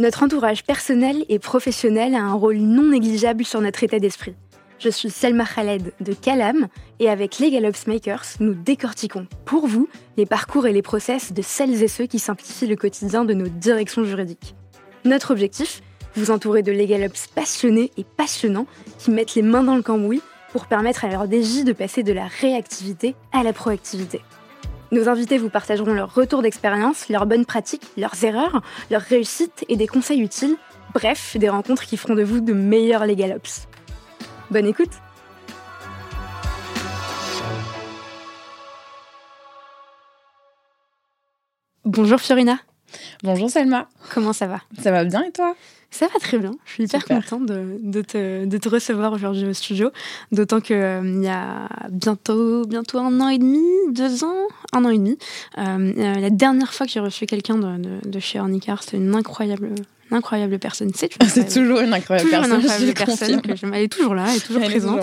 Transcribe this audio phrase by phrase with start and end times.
[0.00, 4.34] Notre entourage personnel et professionnel a un rôle non négligeable sur notre état d'esprit.
[4.78, 6.68] Je suis Selma Khaled de Calam
[7.00, 11.42] et avec Legal Ops Makers, nous décortiquons pour vous les parcours et les process de
[11.42, 14.54] celles et ceux qui simplifient le quotidien de nos directions juridiques.
[15.04, 15.82] Notre objectif
[16.16, 20.22] Vous entourer de Legal Ops passionnés et passionnants qui mettent les mains dans le cambouis
[20.50, 24.22] pour permettre à leur DJ de passer de la réactivité à la proactivité.
[24.92, 29.76] Nos invités vous partageront leurs retours d'expérience, leurs bonnes pratiques, leurs erreurs, leurs réussites et
[29.76, 30.56] des conseils utiles.
[30.94, 33.68] Bref, des rencontres qui feront de vous de meilleurs Legal Ops.
[34.50, 34.90] Bonne écoute
[41.84, 42.58] Bonjour Fiorina.
[43.22, 43.88] Bonjour Selma.
[44.12, 44.60] Comment ça va?
[44.82, 45.54] Ça va bien et toi?
[45.90, 46.52] Ça va très bien.
[46.66, 49.90] Je suis hyper contente de, te, recevoir aujourd'hui au studio.
[50.30, 54.90] D'autant qu'il euh, y a bientôt, bientôt un an et demi, deux ans, un an
[54.90, 55.18] et demi.
[55.58, 59.70] Euh, euh, la dernière fois que j'ai reçu quelqu'un de, chez Ornicar, c'était une incroyable
[60.12, 60.90] incroyable personne.
[60.94, 61.08] C'est
[61.52, 62.60] toujours une incroyable toujours personne.
[62.60, 65.00] Une incroyable personne elle est toujours là, elle est toujours présente.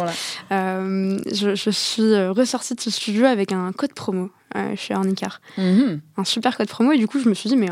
[0.49, 4.29] je, suis ressortie de ce studio avec un code promo
[4.75, 5.41] chez Ornicar.
[5.57, 6.01] Mhm.
[6.17, 6.91] Un super code promo.
[6.91, 7.69] Et du coup, je me suis dit, mais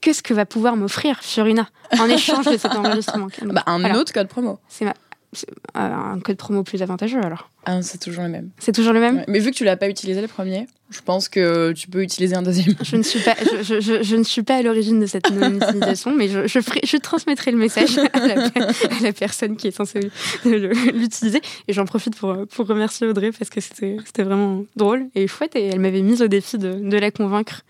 [0.00, 1.66] qu'est-ce que va pouvoir m'offrir Fiorina
[1.98, 4.58] en échange de cet enregistrement bah, Un autre code promo.
[4.68, 4.94] C'est ma...
[5.34, 8.50] Euh, un code promo plus avantageux alors ah, C'est toujours le même.
[8.58, 9.24] C'est toujours le même?
[9.28, 12.36] Mais vu que tu l'as pas utilisé le premier, je pense que tu peux utiliser
[12.36, 12.74] un deuxième.
[12.82, 16.14] Je ne suis pas, je, je, je ne suis pas à l'origine de cette non-utilisation,
[16.14, 20.10] mais je, je, transmettrai le message à la, personne qui est censée
[20.44, 21.40] l'utiliser.
[21.66, 25.68] Et j'en profite pour, pour remercier Audrey parce que c'était vraiment drôle et chouette et
[25.68, 27.62] elle m'avait mise au défi de, de la convaincre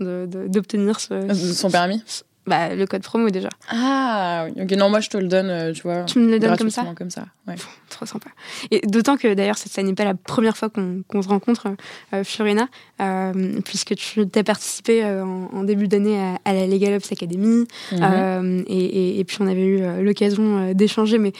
[0.00, 2.02] d'obtenir ce, son permis
[2.46, 3.48] bah, le code promo déjà.
[3.68, 4.70] Ah, ok.
[4.72, 6.02] Non, moi je te le donne, euh, tu vois.
[6.04, 7.54] Tu me le donnes comme ça comme ça, ouais.
[7.88, 8.30] trop sympa.
[8.70, 11.68] Et d'autant que d'ailleurs, ça, n'est pas la première fois qu'on se rencontre,
[12.12, 12.66] euh, Fiorina,
[13.00, 17.66] euh, puisque tu as participé en, début d'année à, la Legal Ops Academy.
[17.92, 18.64] Mhm.
[18.66, 21.32] et, puis on avait eu l'occasion d'échanger, mais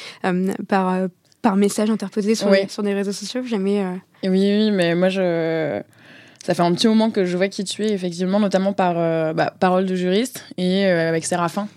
[0.69, 1.09] par,
[1.43, 3.43] par message interposé sur, sur des réseaux sociaux.
[3.45, 3.85] Jamais.
[4.23, 5.83] Oui, oui, mais moi je
[6.43, 9.33] ça fait un petit moment que je vois qui tu es, effectivement, notamment par euh,
[9.33, 11.69] bah, Parole de juriste et euh, avec Séraphin.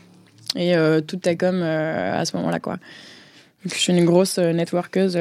[0.55, 2.77] Et euh, toute ta com à ce moment-là, quoi.
[3.65, 5.13] Je suis une grosse networkeuse.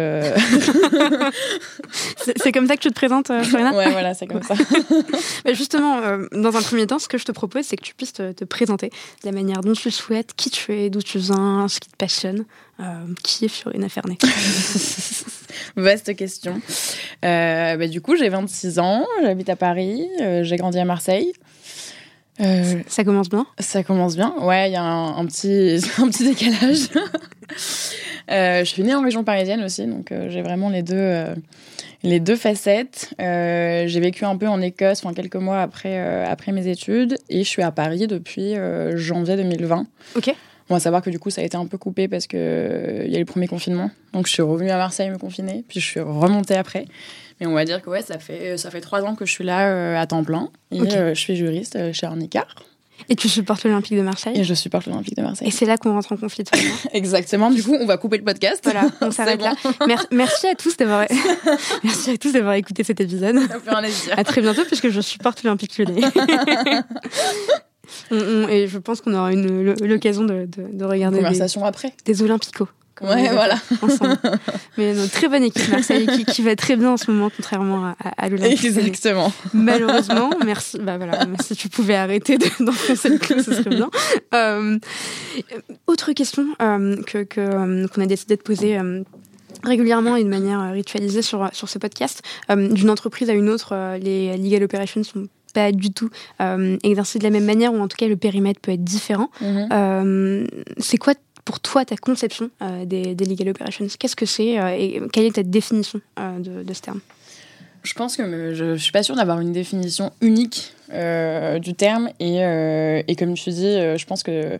[2.37, 3.73] c'est comme ça que tu te présentes, Florina?
[3.75, 4.55] Ouais, voilà, c'est comme ça.
[5.53, 6.01] justement,
[6.33, 8.89] dans un premier temps, ce que je te propose, c'est que tu puisses te, présenter
[8.89, 11.97] de la manière dont tu souhaites, qui tu es, d'où tu viens, ce qui te
[11.97, 12.45] passionne.
[13.23, 14.19] qui est Fiorina Fernet
[15.77, 16.61] Vaste question.
[17.25, 21.33] Euh, bah, du coup, j'ai 26 ans, j'habite à Paris, euh, j'ai grandi à Marseille.
[22.41, 23.47] Euh, ça commence bien?
[23.61, 26.89] Ça commence bien, ouais, il y a un, petit, un petit décalage.
[28.29, 31.25] Je suis née en région parisienne aussi, donc j'ai vraiment les deux,
[32.03, 33.15] les deux facettes.
[33.19, 37.49] j'ai vécu un peu en Écosse, enfin quelques mois après, après mes études, et je
[37.49, 38.55] suis à Paris depuis
[38.97, 39.87] janvier 2020.
[40.17, 40.35] Ok.
[40.69, 43.07] Bon, à savoir que du coup, ça a été un peu coupé parce qu'il euh,
[43.07, 43.91] y a eu le premier confinement.
[44.13, 46.87] Donc, je suis revenue à Marseille me confiner, puis je suis remontée après.
[47.41, 49.45] Mais on va dire que ouais, ça fait, ça fait trois ans que je suis
[49.45, 50.51] là euh, à temps plein.
[50.71, 52.55] Et euh, je suis juriste chez Arnicard.
[53.09, 55.49] Et tu supportes l'Olympique de Marseille Et je supporte l'Olympique de Marseille.
[55.49, 56.45] Et c'est là qu'on rentre en conflit.
[56.93, 57.51] Exactement.
[57.51, 58.61] Du coup, on va couper le podcast.
[58.65, 59.55] Voilà, on s'arrête là.
[60.11, 61.07] Merci à tous d'avoir
[61.85, 63.39] merci à tous d'avoir écouté cet épisode.
[63.49, 64.15] Ça fait un plaisir.
[64.17, 66.03] À très bientôt puisque je supporte l'Olympique Lyonnais.
[68.11, 72.69] et je pense qu'on aura l'occasion de, de, regarder conversation des, après des Olympicos.
[73.01, 73.57] Ouais, voilà.
[73.83, 74.19] Ensemble.
[74.79, 77.87] Mais une très bonne équipe Marseille qui, qui, va très bien en ce moment, contrairement
[77.87, 78.65] à, à l'Olympique.
[78.65, 79.33] Exactement.
[79.53, 80.79] Malheureusement, merci.
[80.81, 83.91] Bah voilà, si tu pouvais arrêter d'enfoncer le clou, ce serait bien.
[84.33, 84.79] Euh,
[85.87, 88.79] autre question euh, que euh, qu'on a décidé de poser.
[88.79, 89.03] Euh,
[89.63, 92.21] régulièrement et de manière ritualisée sur, sur ce podcast.
[92.51, 96.11] D'une entreprise à une autre, les legal operations sont pas du tout
[96.43, 99.31] euh, exercé de la même manière, ou en tout cas le périmètre peut être différent.
[99.41, 99.69] Mhm.
[99.73, 100.47] Euh,
[100.79, 103.87] c'est quoi pour toi ta conception euh, des, legal operations?
[103.99, 107.01] Qu'est-ce que c'est et quelle est ta définition de, ce terme?
[107.83, 112.39] Je pense que je, ne suis pas sûre d'avoir une définition unique du terme et,
[113.07, 114.59] et, comme tu dis, je pense que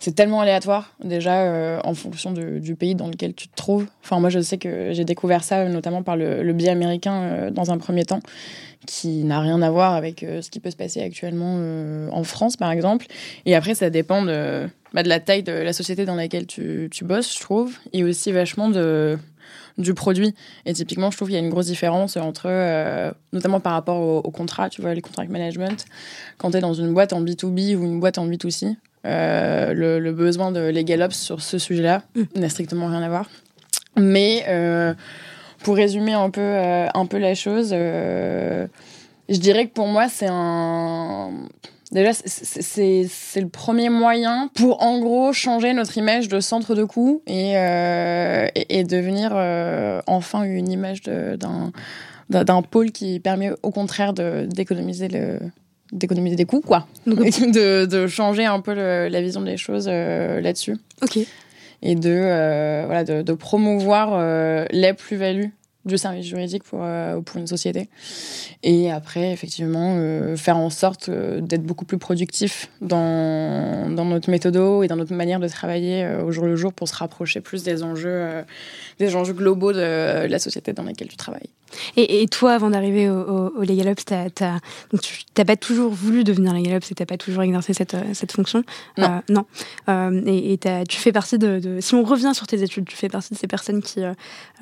[0.00, 3.86] c'est tellement aléatoire déjà en fonction du pays dans lequel tu te trouves.
[4.02, 7.78] Enfin moi je sais que j'ai découvert ça notamment par le, biais américain dans un
[7.78, 8.20] premier temps
[8.86, 12.24] qui n'a rien à voir avec euh, ce qui peut se passer actuellement euh, en
[12.24, 13.06] France, par exemple.
[13.46, 17.34] Et après, ça dépend de, bah, la taille de la société dans laquelle tu, bosses,
[17.34, 18.70] je trouve, et aussi vachement
[19.78, 20.34] du produit.
[20.64, 24.00] Et typiquement, je trouve qu'il y a une grosse différence entre, euh, notamment par rapport
[24.00, 25.84] aux au contrats, tu vois, les contract management,
[26.38, 28.76] quand tu es dans une boîte en B2B ou une boîte en B2C.
[29.04, 32.22] Le, le, besoin de legal ops sur ce sujet-là mm.
[32.40, 33.28] n'a strictement rien à voir.
[33.96, 34.44] Mais
[35.62, 38.66] pour résumer un peu, euh, un peu la chose, euh,
[39.28, 41.30] je dirais que pour moi, c'est un,
[41.92, 47.20] Déjà, c'est le premier moyen pour, en gros, changer notre image de centre de coût
[47.26, 55.08] et, euh, et, devenir euh, enfin une image d'un pôle qui permet au contraire d'économiser
[55.08, 55.40] le
[55.92, 56.86] d'économiser des coûts quoi.
[57.06, 60.76] De, de, changer un peu la vision des choses euh, là-dessus.
[61.02, 61.18] Ok.
[61.82, 64.18] Et de voilà de, de promouvoir
[64.70, 65.52] les plus-values
[65.84, 67.88] du service juridique pour, euh, pour une société.
[68.62, 74.30] Et après, effectivement, euh, faire en sorte euh, d'être beaucoup plus productif dans, dans notre
[74.30, 77.62] méthodo et dans notre manière de travailler au jour le jour pour se rapprocher plus
[77.62, 78.44] des enjeux,
[79.00, 81.48] des enjeux globaux de la société dans laquelle tu travailles.
[81.96, 84.44] Et, et, toi, avant d'arriver au, au, Legal Ops, t'as, tu
[85.38, 88.64] n'as pas toujours voulu devenir Legal Ops et t'as pas toujours exercé cette, cette fonction?
[88.98, 89.06] Non.
[89.06, 89.46] Euh, non.
[89.88, 90.58] Euh, et, et
[90.88, 93.38] tu fais partie de, de, Si on revient sur tes études, tu fais partie de
[93.38, 94.12] ces personnes qui, euh,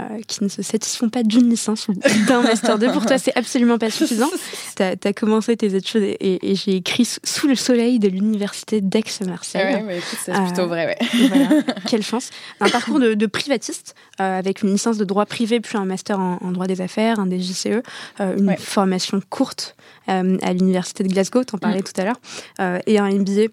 [0.01, 1.95] euh qui ne se satisfont pas d'une licence ou
[2.29, 2.93] d'un Master 2.
[2.93, 4.31] Pour toi, c'est absolument pas suffisant.
[4.77, 9.79] Tu as, commencé tes études et, et j'ai écrit Sous le soleil de l'université d'Aix-Marseille.
[9.81, 11.29] Ah ouais, c'est plutôt vrai, ouais.
[11.29, 11.63] Voilà.
[11.89, 12.31] Quelle chance.
[12.61, 13.95] Un parcours de, de privatiste
[14.37, 17.27] avec une licence de droit privé puis un Master en, en droit des affaires un
[17.27, 17.83] DGCE,
[18.21, 19.77] euh, une formation courte
[20.09, 21.85] euh, à l'université de Glasgow, t'en parlais mm.
[21.85, 22.21] tout à l'heure,
[22.61, 23.49] euh, et un MBA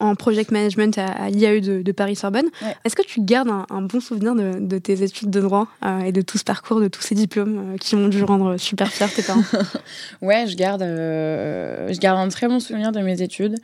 [0.00, 2.46] en project management à, l'IAE de, Paris-Sorbonne.
[2.84, 5.68] Est-ce que tu gardes un, bon souvenir de, tes études de droit
[6.04, 9.08] et de tout ce parcours, de tous ces diplômes qui ont dû rendre super fiers
[9.14, 9.42] tes parents?
[10.22, 13.56] Ouais, je garde, je garde un très bon souvenir de mes études.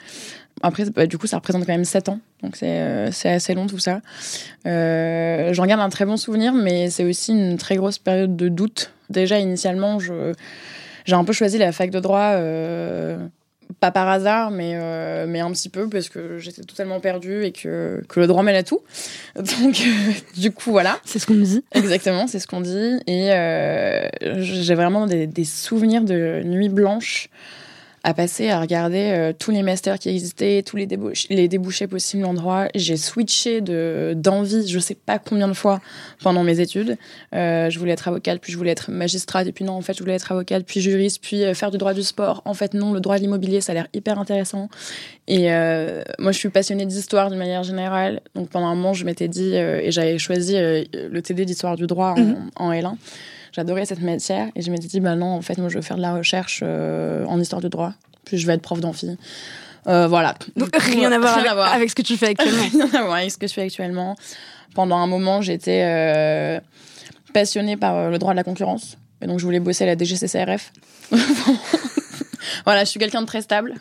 [0.62, 3.78] Après, bah, du coup, ça représente quand même 7 ans, donc c'est assez long tout
[3.78, 4.00] ça.
[4.64, 8.92] J'en garde un très bon souvenir, mais c'est aussi une très grosse période de doute
[9.10, 13.18] Déjà, initialement, j'ai un peu choisi la fac de droit, euh,
[13.80, 17.52] pas par hasard, mais, euh, mais un petit peu, parce que j'étais totalement perdue et
[17.52, 18.80] que, que le droit mène à tout.
[19.36, 20.98] Donc, euh, du coup, voilà.
[21.04, 21.64] C'est ce qu'on me dit.
[21.72, 23.00] Exactement, c'est ce qu'on dit.
[23.06, 23.30] Et
[24.20, 27.28] j'ai vraiment des, des, souvenirs de nuit blanche
[28.04, 31.86] à passer à regarder euh, tous les masters qui existaient, tous les, débouchés, les débouchés
[31.86, 32.66] possibles en droit.
[32.74, 35.80] J'ai switché d'envie, je sais pas combien de fois
[36.22, 36.98] pendant mes études.
[37.34, 39.94] Euh, je voulais être avocate, puis je voulais être magistrate, et puis non, en fait,
[39.94, 42.42] je voulais être avocate, puis juriste, puis euh, faire du droit du sport.
[42.44, 44.68] En fait, non, le droit de l'immobilier, ça a l'air hyper intéressant.
[45.26, 45.48] Et
[46.18, 48.20] moi, je suis passionnée d'histoire d'une manière générale.
[48.34, 52.14] Donc pendant un moment, je m'étais dit, et j'avais choisi le TD d'histoire du droit
[52.18, 52.50] en, mhm.
[52.56, 52.96] en L1.
[53.54, 55.96] J'adorais cette matière et je m'étais dit, bah non, en fait, moi, je veux faire
[55.96, 57.92] de la recherche euh, en histoire du droit.
[58.24, 59.16] Puis je vais être prof d'amphi.
[59.86, 60.34] Euh, voilà.
[60.56, 62.64] Donc, rien, à voir, avec, ce que tu fais actuellement.
[62.72, 64.16] rien à voir avec ce que je fais actuellement.
[64.74, 66.58] Pendant un moment, j'étais euh,
[67.32, 68.96] passionnée par le droit de la concurrence.
[69.22, 70.72] Et donc, je voulais bosser à la DGCCRF.
[72.64, 73.74] voilà, je suis quelqu'un de très stable.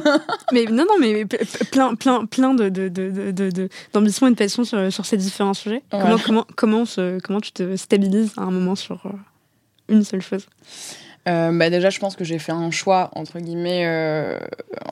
[0.52, 1.24] mais non, non, mais
[1.70, 5.82] plein, plein, plein de, de, de, d'ambition et de passion sur, sur ces différents sujets.
[5.90, 6.84] Comment, comment, comment,
[7.22, 9.10] comment tu te stabilises à un moment sur euh,
[9.88, 10.46] une seule chose?
[11.28, 14.38] Euh, bah déjà, je pense que j'ai fait un choix entre guillemets, euh,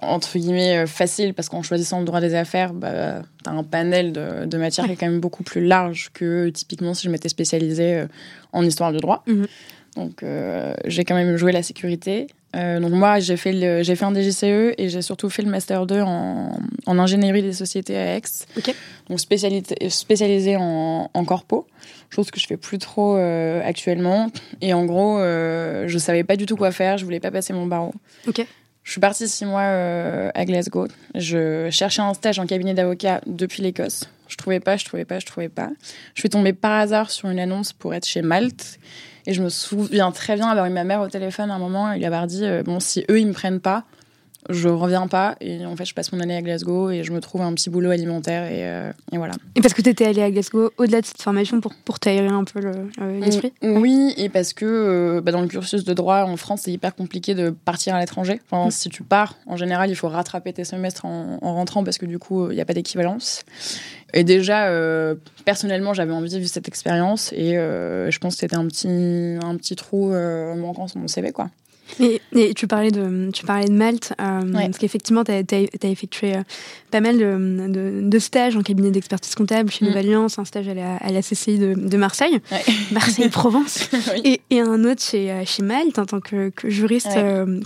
[0.02, 4.12] entre guillemets facile parce qu'en choisissant le droit des affaires, bah, tu as un panel
[4.12, 7.28] de, de matières qui est quand même beaucoup plus large que typiquement si je m'étais
[7.28, 8.04] spécialisée
[8.52, 9.22] en histoire du droit.
[9.28, 9.46] Mhm.
[9.94, 10.24] Donc
[10.86, 12.26] j'ai quand même joué la sécurité.
[12.54, 15.86] Euh, donc moi, j'ai fait, j'ai fait un DGCE et j'ai surtout fait le Master
[15.86, 18.22] 2 en, en ingénierie des sociétés à Aix.
[19.08, 21.66] Donc spécialisé, spécialisé en, en, corpo,
[22.10, 24.30] chose que je fais plus trop euh, actuellement.
[24.60, 27.52] Et en gros, euh, je savais pas du tout quoi faire, je voulais pas passer
[27.52, 27.94] mon barreau.
[28.84, 30.88] Je suis partie six mois euh, à Glasgow.
[31.14, 34.10] Je cherchais un stage en cabinet d'avocat depuis l'Écosse.
[34.29, 35.70] Je trouvais pas, je trouvais pas, je trouvais pas.
[36.14, 38.79] Je suis tombée par hasard sur une annonce pour être chez Malte.
[39.26, 41.93] Et je me souviens très bien avoir eu ma mère au téléphone à un moment
[41.93, 43.84] et lui avoir dit euh, Bon, si eux, ils me prennent pas,
[44.51, 47.20] je reviens pas et en fait je passe mon année à Glasgow et je me
[47.20, 49.34] trouve un petit boulot alimentaire et, euh, et voilà.
[49.55, 52.29] Et parce que tu étais allée à Glasgow au-delà de cette formation pour, pour t'aérer
[52.29, 52.60] un peu
[53.20, 56.72] l'esprit Oui, et parce que euh, bah, dans le cursus de droit en France c'est
[56.72, 58.41] hyper compliqué de partir à l'étranger.
[58.51, 58.70] Enfin, mm.
[58.70, 62.06] Si tu pars, en général il faut rattraper tes semestres en, en rentrant parce que
[62.06, 63.44] du coup il n'y a pas d'équivalence.
[64.17, 68.55] Et déjà, euh, personnellement, j'avais envie de vivre cette expérience et je pense que c'était
[68.55, 70.10] un petit, un petit trou
[70.56, 71.32] manquant sur mon CV.
[71.32, 71.51] quoi.
[72.00, 76.43] Et, tu parlais de, tu parlais de Malte, euh, parce qu'effectivement, tu as, effectué euh,
[76.91, 80.29] pas mal de, de, stages en cabinet d'expertise comptable chez mmh.
[80.38, 82.41] un stage à la, à la CCI de, de Marseille,
[82.91, 83.91] Marseille-Provence,
[84.24, 87.17] et, et, un autre chez, euh, chez Malte en tant que, que juriste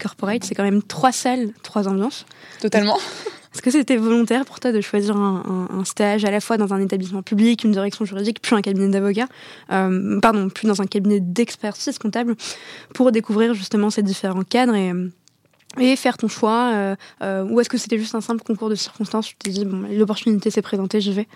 [0.00, 0.44] corporate.
[0.44, 2.26] C'est quand même trois salles, trois ambiances.
[2.60, 2.98] Totalement.
[3.54, 6.80] Est-ce que c'était volontaire pour toi de choisir un, stage à la fois dans un
[6.80, 9.26] établissement public, une direction juridique, puis un cabinet d'avocat,
[9.72, 12.36] euh, pardon, plus dans un cabinet d'expertise comptable,
[12.94, 17.78] pour découvrir justement ces différents cadres et, faire ton choix euh, euh, Ou est-ce que
[17.78, 21.12] c'était juste un simple concours de circonstances Tu t'es dit, bon, l'opportunité s'est présentée, j'y
[21.12, 21.28] vais?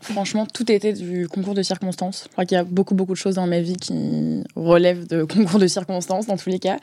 [0.00, 2.24] Franchement, tout était du concours de circonstances.
[2.26, 5.24] Je crois qu'il y a beaucoup, beaucoup de choses dans ma vie qui relèvent de
[5.24, 6.76] concours de circonstances, dans tous les cas.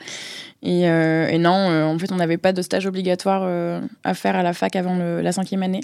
[0.62, 4.14] Et, euh, et non, euh, en fait, on n'avait pas de stage obligatoire euh, à
[4.14, 5.80] faire à la fac avant le, la cinquième année.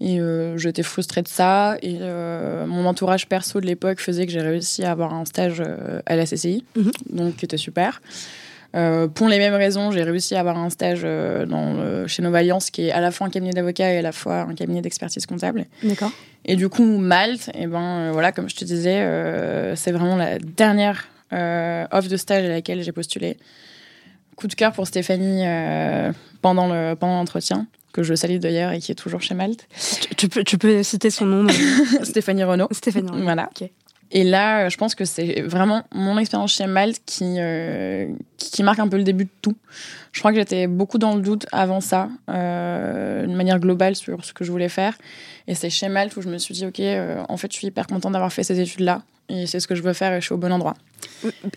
[0.00, 0.20] Et
[0.54, 1.76] j'étais frustrée de ça.
[1.82, 5.60] Et mon entourage perso de l'époque faisait que j'ai réussi à avoir un stage
[6.06, 6.90] à la CCI, Mhm.
[7.10, 8.00] donc qui était super.
[8.76, 12.22] Euh, pour les mêmes raisons, j'ai réussi à avoir un stage euh, dans, le- chez
[12.22, 14.82] Novalliance, qui est à la fois un cabinet d'avocats et à la fois un cabinet
[14.82, 15.64] d'expertise comptable.
[15.82, 16.10] D'accord.
[16.44, 20.16] Et du coup, Malte, et ben euh, voilà, comme je te disais, euh, c'est vraiment
[20.16, 23.38] la dernière euh, offre de stage à laquelle j'ai postulé.
[24.36, 28.78] Coup de cœur pour Stéphanie euh, pendant le pendant l'entretien, que je salue d'ailleurs et
[28.78, 29.66] qui est toujours chez Malte.
[30.00, 31.46] Tu, tu peux, tu peux citer son nom.
[32.04, 32.68] Stéphanie Renaud.
[32.70, 33.22] Stéphanie.
[33.22, 33.48] Voilà.
[33.60, 33.68] Ok.
[34.10, 38.78] Et là, je pense que c'est vraiment mon expérience chez Malte qui, euh, qui, marque
[38.78, 39.54] un peu le début de tout.
[40.12, 44.24] Je crois que j'étais beaucoup dans le doute avant ça, euh, de manière globale sur
[44.24, 44.96] ce que je voulais faire.
[45.46, 47.66] Et c'est chez Malte où je me suis dit, OK, euh, en fait, je suis
[47.66, 49.02] hyper contente d'avoir fait ces études-là.
[49.28, 50.72] Et c'est ce que je veux faire et je suis au bon endroit.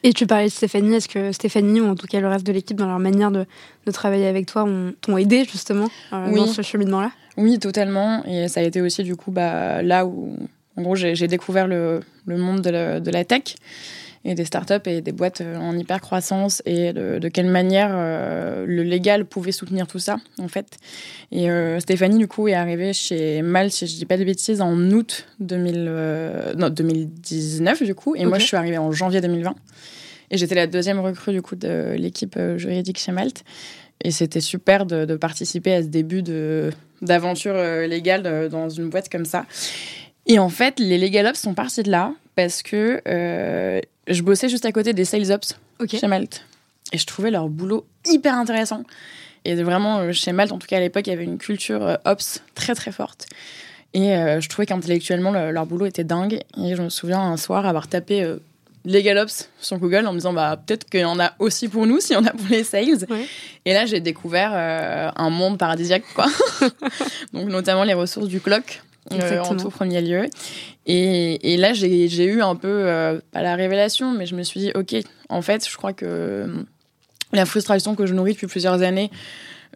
[0.03, 0.95] Et tu parlais de Stéphanie.
[0.95, 3.45] Est-ce que Stéphanie, ou en tout cas le reste de l'équipe, dans leur manière de,
[3.85, 6.35] de travailler avec toi, ont- t'ont aidé justement euh, Oui.
[6.35, 7.11] dans ce cheminement-là?
[7.37, 8.25] Oui, totalement.
[8.25, 10.35] Et ça a été aussi, du coup, bah, là où,
[10.81, 13.55] en gros, j'ai découvert le, le monde de la, de la tech
[14.25, 17.91] et des startups et des boîtes euh, en hyper croissance et de, de quelle manière
[17.93, 20.77] euh, le légal pouvait soutenir tout ça, en fait.
[21.31, 24.59] Et euh, Stéphanie, du coup, est arrivée chez Malte, si je dis pas de bêtises,
[24.59, 28.15] en août 2000, euh, non, 2019, du coup.
[28.15, 29.53] Et moi, je suis arrivée en janvier 2020.
[30.31, 33.43] Et j'étais la deuxième recrue, du coup, de l'équipe juridique chez Malte.
[34.03, 36.71] Et c'était super de, de participer à ce début de
[37.01, 39.47] d'aventure légale dans une boîte comme ça.
[40.31, 44.47] Et en fait, les Legal Ops sont partis de là parce que euh, je bossais
[44.47, 45.57] juste à côté des Sales Ops
[45.99, 46.45] chez Malte.
[46.93, 48.83] Et je trouvais leur boulot hyper intéressant.
[49.43, 51.83] Et vraiment, euh, chez Malte, en tout cas à l'époque, il y avait une culture
[51.85, 53.25] euh, Ops très très forte.
[53.93, 56.39] Et euh, je trouvais qu'intellectuellement, le- leur boulot était dingue.
[56.63, 58.37] Et je me souviens un soir avoir tapé euh,
[58.85, 61.85] Legal Ops sur Google en me disant bah, peut-être qu'il y en a aussi pour
[61.87, 63.05] nous, s'il y en a pour les sales.
[63.09, 63.25] Ouais.
[63.65, 66.27] Et là, j'ai découvert euh, un monde paradisiaque, quoi.
[67.33, 68.81] Donc, notamment les ressources du clock.
[69.11, 70.25] Euh, en tout premier lieu.
[70.85, 74.59] Et, et là, j'ai eu un peu, euh, pas la révélation, mais je me suis
[74.59, 74.95] dit, OK,
[75.29, 76.47] en fait, je crois que euh,
[77.33, 79.11] la frustration que je nourris depuis plusieurs années,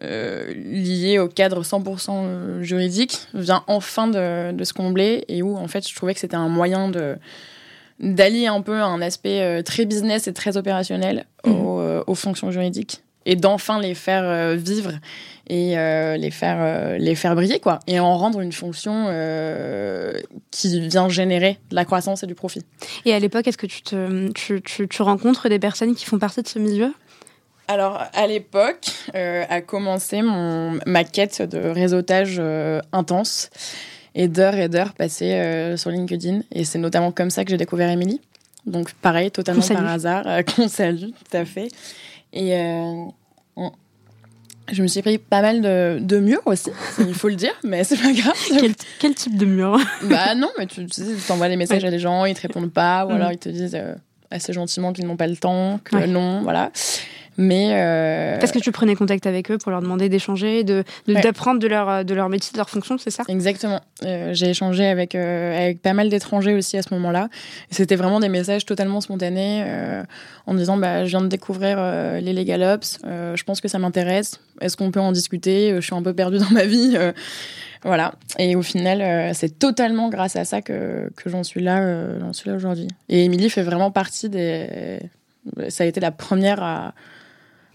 [0.02, 5.56] euh, liée au cadre 100% euh, juridique, vient enfin de, de se combler et où,
[5.56, 7.16] en fait, je trouvais que c'était un moyen de
[7.98, 13.02] d'allier un peu un aspect très business et très opérationnel aux, euh, aux fonctions juridiques
[13.26, 14.92] et d'enfin les faire euh, vivre
[15.48, 17.78] et euh, les faire euh, les faire briller quoi.
[17.86, 20.12] Et en rendre une fonction euh,
[20.50, 22.62] qui vient générer de la croissance et du profit.
[23.04, 26.18] Et à l'époque, est-ce que tu, te, tu, tu, tu rencontres des personnes qui font
[26.18, 26.92] partie de ce milieu?
[27.68, 32.40] Alors à l'époque a commencé mon ma quête de réseautage
[32.92, 33.50] intense
[34.14, 36.42] et d'heures et d'heures passées sur LinkedIn.
[36.52, 38.20] Et c'est notamment comme ça que j'ai découvert Émilie.
[38.66, 41.68] Donc pareil totalement par hasard qu'on salue tout à fait
[42.36, 43.04] et euh,
[43.56, 43.72] on-
[44.70, 47.84] je me suis pris pas mal de, de murs aussi, il faut le dire, mais
[47.84, 48.34] c'est pas grave.
[48.60, 49.78] quel, quel type de mur?
[50.04, 51.88] Bah non, mais tu, tu sais, t'envoies des messages Ouais.
[51.88, 53.14] à des gens, ils te répondent pas, ou Mhm.
[53.16, 53.94] alors ils te disent euh,
[54.30, 56.06] assez gentiment qu'ils n'ont pas le temps, que Ouais.
[56.08, 56.72] non, voilà.
[57.38, 61.14] Mais euh, Parce que tu prenais contact avec eux pour leur demander d'échanger, de, de-
[61.14, 61.20] Ouais.
[61.20, 63.24] d'apprendre de leur, de leur métier, de leur fonction, c'est ça?
[63.28, 63.80] Exactement.
[64.04, 67.28] Euh, j'ai échangé avec, euh, avec pas mal d'étrangers aussi à ce moment-là.
[67.70, 70.02] C'était vraiment des messages totalement spontanés euh,
[70.46, 71.76] en me disant bah, Je viens de découvrir
[72.20, 74.40] les Legal Ops, je pense que ça m'intéresse.
[74.60, 75.72] Est-ce qu'on peut en discuter?
[75.76, 76.96] Je suis un peu perdue dans ma vie.
[77.84, 78.14] voilà.
[78.38, 82.18] Et au final, euh, c'est totalement grâce à ça que, que j'en suis là, euh,
[82.20, 82.88] j'en suis là aujourd'hui.
[83.08, 84.98] Et Émilie fait vraiment partie des.
[85.68, 86.94] Ça a été la première à,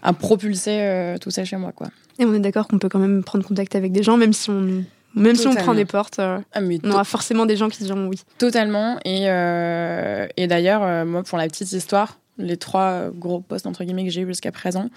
[0.02, 1.72] à propulser euh, tout ça chez moi.
[1.72, 1.88] Quoi.
[2.18, 4.50] Et on est d'accord qu'on peut quand même prendre contact avec des gens, même si
[4.50, 7.82] on, même si on prend des portes, euh, Ah, on aura forcément des gens qui
[7.84, 8.20] diront oui.
[8.38, 8.98] Totalement.
[9.04, 13.84] Et, euh, et d'ailleurs, euh, moi, pour la petite histoire, les trois gros postes entre
[13.84, 14.88] guillemets que j'ai eu jusqu'à présent,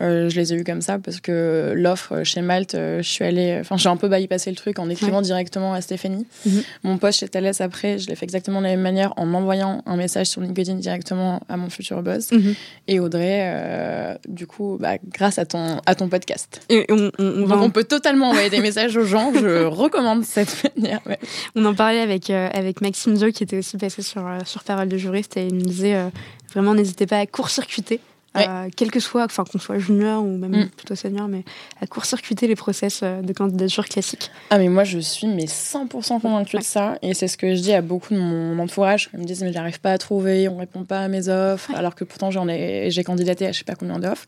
[0.00, 3.56] je les ai eu comme ça parce que l'offre chez Malte, euh, je suis allée,
[3.60, 6.26] enfin, j'ai un peu bypassé le truc en écrivant directement à Stéphanie.
[6.46, 6.62] Mhm.
[6.84, 9.82] Mon poste chez Thales après, je l'ai fait exactement de la même manière en envoyant
[9.86, 12.30] un message sur LinkedIn directement à mon futur boss.
[12.32, 12.54] Mhm.
[12.86, 16.60] Et Audrey, euh, du coup, bah, grâce à ton, à ton podcast.
[16.68, 19.32] Et on, Donc on peut totalement envoyer des messages aux gens.
[19.34, 21.00] Je recommande cette manière.
[21.06, 21.18] ouais.
[21.54, 24.64] On en parlait avec, euh, avec Maxime Zo, qui était aussi passé sur, euh, sur
[24.64, 26.08] Parole de juriste, et il me disait euh,
[26.52, 28.00] vraiment n'hésitez pas à court-circuiter,
[28.46, 30.68] euh, quel que soit, enfin qu'on soit junior ou même Mm.
[30.70, 31.44] plutôt senior, mais
[31.80, 34.30] à court-circuiter les process euh, de candidature classiques.
[34.50, 37.60] Ah mais moi je suis mais 100% convaincue de ça et c'est ce que je
[37.60, 39.10] dis à beaucoup de mon entourage.
[39.14, 41.76] Ils me disent mais j'arrive pas à trouver, on répond pas à mes offres Ouais.
[41.76, 44.26] alors que pourtant j'en ai j'ai candidaté à je sais pas combien d'offres.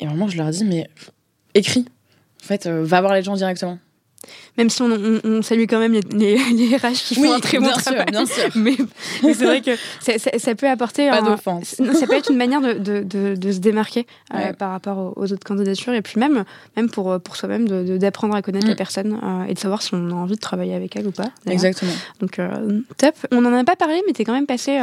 [0.00, 0.88] Et vraiment je leur dis mais
[1.54, 1.86] écris.
[2.42, 3.78] En fait euh, va voir les gens directement.
[4.56, 8.06] Même si on, salue quand même les, les, RH qui font un très bon travail.
[8.10, 8.44] bien sûr.
[8.54, 8.76] Mais,
[9.22, 9.72] c'est vrai que
[10.38, 11.10] ça, peut apporter.
[11.10, 11.74] Pas d'offense.
[11.94, 15.44] Ça peut être une manière de, de, de, se démarquer euh, par rapport aux, autres
[15.44, 16.44] candidatures et puis même,
[16.76, 17.66] même pour, pour soi-même
[17.98, 18.76] d'apprendre à connaître la mm.
[18.76, 21.30] personne euh, et de savoir si on a envie de travailler avec elle ou pas.
[21.46, 21.92] Exactement.
[22.20, 23.14] Donc, euh, top.
[23.32, 24.80] On n'en a pas parlé, mais tu es quand même passé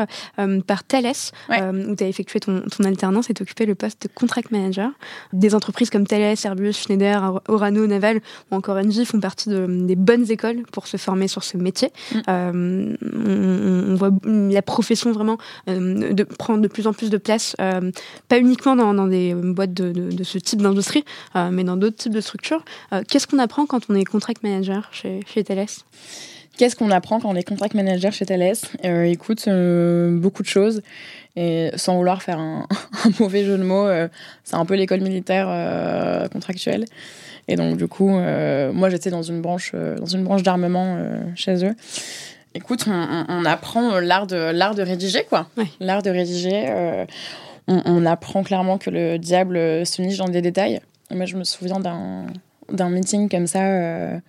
[0.68, 1.14] par Thales,
[1.50, 4.92] où tu as effectué ton, ton alternance et occupé le poste de contract manager.
[5.32, 9.96] Des entreprises comme Thales, Airbus, Schneider, Orano, Naval ou encore Engie font partie de des
[9.96, 11.92] bonnes écoles pour se former sur ce métier.
[12.14, 12.20] Mm.
[12.30, 12.96] Euh,
[13.92, 15.38] on, voit la profession vraiment
[15.70, 17.92] euh, de prendre de plus en plus de place, euh,
[18.28, 21.04] pas uniquement dans, des boîtes de, ce type d'industrie,
[21.52, 22.64] mais dans d'autres types de structures.
[23.10, 25.66] Qu'est-ce qu'on apprend quand on est contract manager chez, chez Thales?
[26.58, 28.56] Qu'est-ce qu'on apprend quand on est contract manager chez Thales?
[28.84, 29.48] Écoute,
[30.22, 30.82] beaucoup de choses.
[31.36, 32.68] Et sans vouloir faire un,
[33.20, 33.88] mauvais jeu de mots,
[34.44, 36.86] c'est un peu l'école militaire contractuelle.
[37.48, 40.96] Et donc, du coup, euh, moi, j'étais dans une branche, euh, dans une branche d'armement
[40.98, 41.76] euh, chez eux.
[42.54, 45.48] Écoute, on, apprend l'art de, l'art de rédiger, quoi.
[45.80, 47.06] L'art de rédiger.
[47.68, 50.82] On, apprend clairement que le diable se niche dans des détails.
[51.12, 52.26] moi, je me souviens d'un,
[52.70, 53.62] d'un meeting comme ça.
[53.62, 54.20] je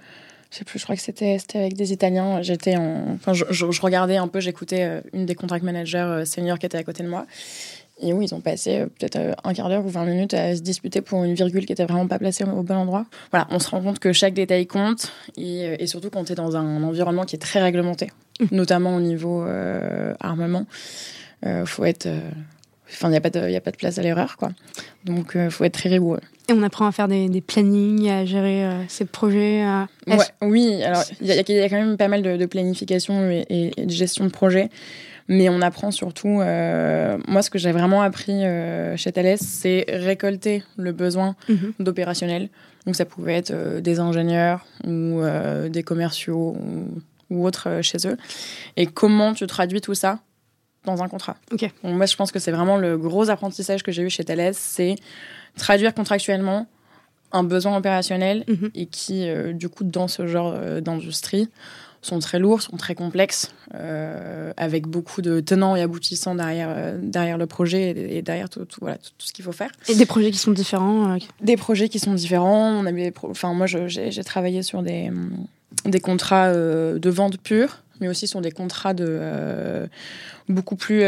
[0.50, 2.42] sais plus, je crois que c'était, c'était avec des Italiens.
[2.42, 6.66] J'étais en, enfin, je, je regardais un peu, j'écoutais une des contract managers seniors qui
[6.66, 7.26] était à côté de moi.
[8.02, 10.56] Et oui, ils ont passé euh, peut-être euh, un quart d'heure ou 20 minutes à
[10.56, 13.06] se disputer pour une virgule qui était vraiment pas placée au bon endroit.
[13.30, 16.35] Voilà, on se rend compte que chaque détail compte et, euh, surtout quand tu es
[16.35, 18.47] dans un environnement qui est très réglementé, mmh.
[18.50, 19.47] notamment au niveau
[20.21, 20.66] armement.
[21.47, 22.09] Euh, faut être.
[22.88, 24.50] Enfin, il n'y a, pas de, a pas de place à l'erreur, quoi.
[25.04, 26.21] Donc, il faut être très rigoureux.
[26.49, 29.64] Et on apprend à faire des, plannings, à gérer ses projets.
[30.06, 33.90] Ouais, oui, alors il y, a quand même pas mal de, planification et, et, de
[33.90, 34.68] gestion de projet.
[35.29, 39.85] Mais on apprend surtout, euh, moi ce que j'ai vraiment appris euh, chez Thales, c'est
[39.88, 41.73] récolter le besoin mhm.
[41.81, 42.49] d'opérationnel.
[42.87, 45.21] Donc ça pouvait être euh, des ingénieurs ou
[45.69, 46.57] des commerciaux
[47.31, 48.17] ou, autres chez eux.
[48.76, 50.19] Et comment tu traduis tout ça
[50.85, 51.37] dans un contrat?
[51.83, 54.97] moi je pense que c'est vraiment le gros apprentissage que j'ai eu chez Thales, c'est
[55.57, 56.67] traduire contractuellement
[57.31, 58.71] un besoin opérationnel mhm.
[58.75, 61.49] et qui, du coup, dans ce genre d'industrie,
[62.03, 66.99] sont très lourds, sont très complexes, euh, avec beaucoup de tenants et aboutissants derrière, euh,
[67.01, 69.71] derrière le projet et, derrière tout, tout, voilà, tout, ce qu'il faut faire.
[69.88, 72.71] Et des projets qui sont différents euh, Des projets qui sont différents.
[72.71, 72.91] On a
[73.23, 75.11] enfin, moi, j'ai travaillé sur des,
[75.85, 79.88] des contrats de vente pure, mais aussi sur des contrats de
[80.49, 81.03] beaucoup plus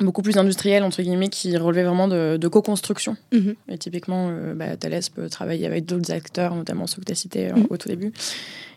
[0.00, 3.54] beaucoup plus industriel entre guillemets qui relevait vraiment de, co-construction mhm.
[3.68, 7.52] et typiquement bah, Thales peut travailler avec d'autres acteurs notamment ceux que tu as cités
[7.52, 7.66] mhm.
[7.70, 8.12] au tout début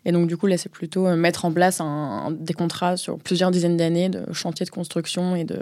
[0.08, 3.20] et donc, du coup, là, c'est plutôt euh, mettre en place un, des contrats sur
[3.20, 5.60] plusieurs dizaines d'années de chantier de construction et de.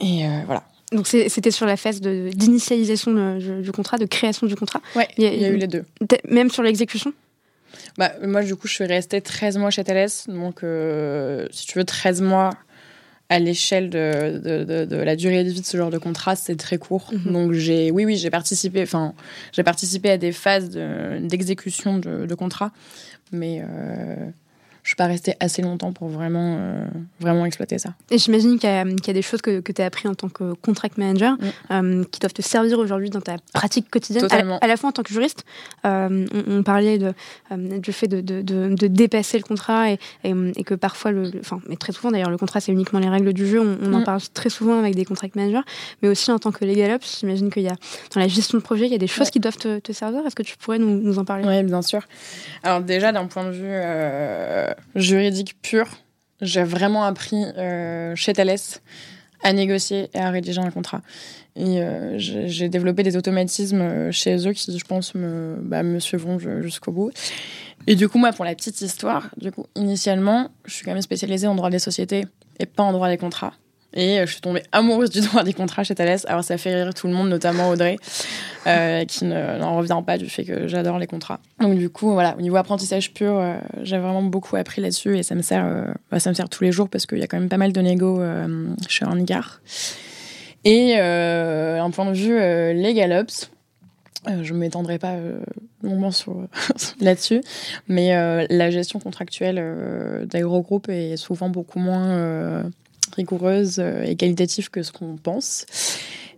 [0.00, 0.64] Et euh, voilà.
[0.90, 5.44] Donc, c'était sur la phase d'initialisation du contrat, de création du contrat Oui, il, y
[5.44, 5.84] a eu les deux.
[6.28, 7.12] Même sur l'exécution?
[7.96, 10.08] Bah, Moi, du coup, je suis restée 13 mois chez Thales.
[10.26, 12.50] Donc, euh, si tu veux, 13 mois
[13.30, 16.56] à l'échelle de, de, de, la durée de vie de ce genre de contrat, c'est
[16.56, 17.10] très court.
[17.12, 17.32] Mhm.
[17.32, 19.14] Donc j'ai, oui, oui, j'ai participé, enfin,
[19.52, 22.72] j'ai participé à des phases d'exécution de, de, contrat,
[23.30, 24.30] mais euh,
[25.00, 26.84] pas restée assez longtemps pour vraiment, euh,
[27.20, 27.94] vraiment exploiter ça.
[28.10, 30.28] Et j'imagine qu'il y, y, a des choses que, que tu as appris en tant
[30.28, 31.46] que contract manager mm.
[31.70, 35.02] euh, qui doivent te servir aujourd'hui dans ta pratique quotidienne, à, la fois en tant
[35.02, 35.46] que juriste.
[35.86, 37.14] Euh, on, parlait de,
[37.78, 41.76] du fait de, de, de, dépasser le contrat et, et, que parfois, le, enfin, mais
[41.76, 43.58] très souvent d'ailleurs, le contrat c'est uniquement les règles du jeu.
[43.58, 44.04] On, en mm.
[44.04, 45.64] parle très souvent avec des contract managers,
[46.02, 47.76] mais aussi en tant que legal ops, j'imagine qu'il y a
[48.14, 50.26] dans la gestion de projet, il y a des choses qui doivent te, te servir.
[50.26, 51.44] Est-ce que tu pourrais nous, nous en parler?
[51.46, 52.02] Oui, bien sûr.
[52.62, 53.70] Alors déjà, d'un point de vue
[54.94, 55.86] juridique pur,
[56.40, 58.56] j'ai vraiment appris euh, chez Thales
[59.42, 61.02] à négocier et à rédiger un contrat.
[61.56, 65.98] Et euh, j'ai développé des automatismes euh, chez eux qui, je pense, me, bah, me
[65.98, 67.10] suivront jusqu'au bout.
[67.86, 71.02] Et du coup, moi, pour la petite histoire, du coup, initialement, je suis quand même
[71.02, 72.26] spécialisée en droit des sociétés
[72.58, 73.54] et pas en droit des contrats.
[73.94, 76.20] Et euh, je suis tombée amoureuse du droit des contrats chez Thales.
[76.26, 77.96] Alors ça fait rire tout le monde, notamment Audrey,
[78.66, 81.40] euh, qui n'en revient pas du fait que j'adore les contrats.
[81.60, 85.22] Donc du coup, voilà, au niveau apprentissage pur, euh, j'ai vraiment beaucoup appris là-dessus et
[85.22, 87.38] ça me sert, bah, ça me sert tous les jours parce qu'il y a quand
[87.38, 88.22] même pas mal de négo
[88.88, 89.60] chez Ornigar.
[90.64, 93.50] Et un point de vue legal ops,
[94.26, 95.14] je ne m'étendrai pas
[95.82, 96.10] longuement
[97.00, 97.40] là-dessus,
[97.88, 100.44] mais la gestion contractuelle des
[100.88, 102.70] est souvent beaucoup moins
[103.14, 105.66] rigoureuse euh, et qualitative que ce qu'on pense.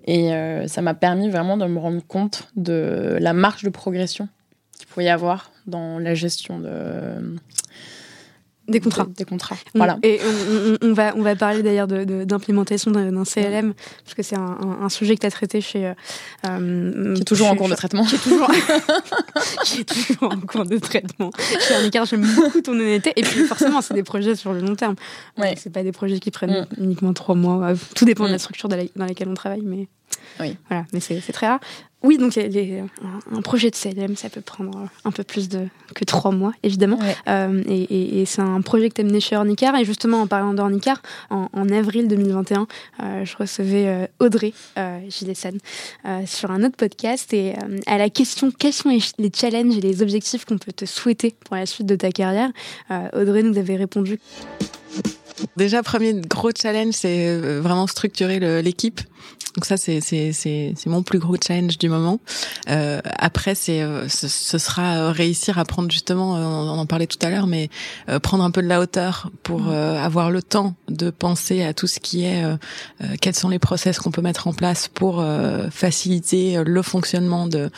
[0.06, 4.28] Et euh, ça m'a permis vraiment de me rendre compte de la marge de progression
[4.76, 7.38] qu'il pouvait y avoir dans la gestion de,
[8.68, 9.06] des contrats.
[9.16, 9.56] Des, contrats.
[9.74, 9.98] Voilà.
[10.02, 10.20] Et
[10.82, 15.20] on, va, on va parler d'ailleurs d'implémentation d'un CLM, parce que c'est un, sujet que
[15.20, 15.92] tu as traité chez.
[16.46, 18.04] Euh, qui est toujours en cours de traitement.
[18.04, 18.50] Qui est toujours,
[19.64, 21.30] qui est toujours en cours de traitement.
[21.66, 23.12] Chez Arnicard, j'aime beaucoup ton honnêteté.
[23.16, 24.94] Et puis forcément, c'est des projets sur le long terme.
[25.38, 25.54] Ouais.
[25.56, 26.82] C'est pas des projets qui prennent mm.
[26.82, 27.74] uniquement trois mois.
[27.96, 28.38] Tout dépend de la mm.
[28.38, 29.62] structure dans laquelle on travaille.
[29.62, 29.88] Mais
[30.40, 30.56] oui.
[30.68, 31.60] Voilà, mais c'est très rare.
[32.02, 36.32] Oui, donc un, projet de CLM, ça peut prendre un peu plus de, que trois
[36.32, 36.98] mois, évidemment.
[37.28, 39.76] Euh, et, c'est un projet que tu as mené chez Ornicar.
[39.76, 42.66] Et justement, en parlant d'Ornicar, en, avril 2021,
[43.02, 44.98] euh, je recevais euh, Audrey euh,
[46.26, 47.32] sur un autre podcast.
[47.32, 47.54] Et
[47.86, 51.34] à la question quels sont les, les challenges et les objectifs qu'on peut te souhaiter
[51.44, 52.50] pour la suite de ta carrière,
[53.12, 54.18] Audrey nous avait répondu.
[55.56, 59.00] Déjà, premier gros challenge, c'est vraiment structurer l'équipe.
[59.54, 62.20] Donc ça, c'est c'est mon plus gros challenge du moment.
[62.70, 66.86] Euh, après, c'est euh, ce, ce, sera euh, réussir à prendre justement, euh, on en
[66.86, 67.68] parlait tout à l'heure, mais
[68.22, 69.72] prendre un peu de la hauteur pour mmh.
[69.72, 72.42] avoir le temps de penser à tout ce qui est
[73.20, 75.24] quels sont les process qu'on peut mettre en place pour
[75.70, 77.70] faciliter le fonctionnement de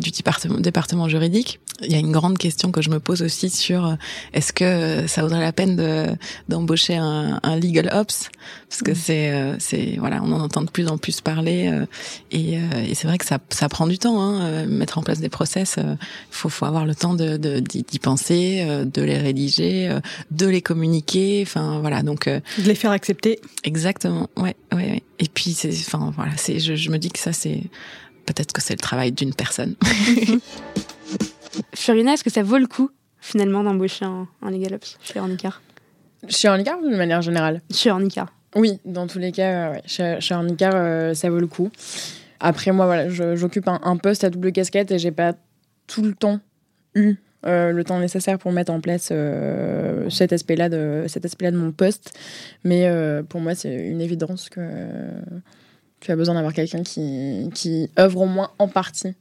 [0.00, 1.60] du département, département juridique.
[1.82, 3.96] Il y a une grande question que je me pose aussi sur
[4.32, 6.06] est-ce que ça vaudrait la peine de
[6.48, 8.30] d'embaucher un, un legal ops
[8.68, 8.94] parce que mmh.
[8.94, 11.68] c'est c'est voilà, on en entend de plus en plus parler.
[11.68, 11.86] Euh,
[12.30, 15.02] et, euh, et c'est vrai que ça, ça prend du temps, hein, euh, mettre en
[15.02, 15.76] place des process.
[15.78, 15.96] Il
[16.30, 19.98] faut, faut avoir le temps de d'y penser, de les rédiger,
[20.30, 21.42] de les communiquer.
[21.46, 23.40] Enfin voilà, donc de les faire accepter.
[23.64, 24.28] Exactement.
[24.36, 24.78] Ouais, ouais.
[24.78, 25.02] ouais.
[25.18, 27.62] Et puis c'est, enfin voilà, c'est, je, je me dis que ça c'est
[28.26, 29.76] peut-être que c'est le travail d'une personne.
[31.74, 35.62] Furina, est-ce que ça vaut le coup finalement d'embaucher un, un Legal Ops chez Ornicar?
[36.28, 38.32] Chez Ornicar ou de manière générale Chez Ornicar.
[38.54, 39.82] Oui, dans tous les cas, ouais.
[39.86, 41.70] chez, chez euh, ça vaut le coup.
[42.38, 45.34] Après, moi, voilà, j'occupe un, poste à double casquette et j'ai pas
[45.86, 46.40] tout le temps
[46.94, 51.52] eu euh, le temps nécessaire pour mettre en place euh, cet aspect-là de cet aspect-là
[51.52, 52.18] de mon poste.
[52.64, 52.90] Mais
[53.28, 54.60] pour moi, c'est une évidence que
[56.00, 59.14] tu as besoin d'avoir quelqu'un qui, qui œuvre au moins en partie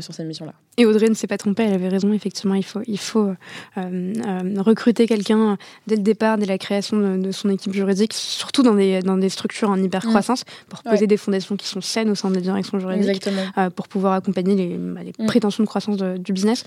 [0.00, 0.54] sur cette mission-là.
[0.78, 3.34] Et Audrey ne s'est pas trompée, elle avait raison, effectivement, il faut, il faut euh,
[3.76, 8.74] euh, recruter quelqu'un dès le départ, dès la création de, son équipe juridique, surtout dans
[8.74, 10.68] des, dans des structures en hyper-croissance, mm.
[10.68, 14.12] pour poser des fondations qui sont saines au sein des directions juridiques, euh, pour pouvoir
[14.12, 15.26] accompagner les, bah, les mm.
[15.26, 16.64] prétentions de croissance du business.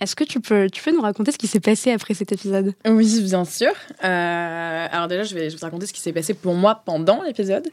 [0.00, 2.72] Est-ce que tu peux, tu peux nous raconter ce qui s'est passé après cet épisode
[2.88, 3.70] Oui, bien sûr.
[4.02, 6.82] Euh, alors déjà, je vais, je vais te raconter ce qui s'est passé pour moi
[6.86, 7.68] pendant l'épisode.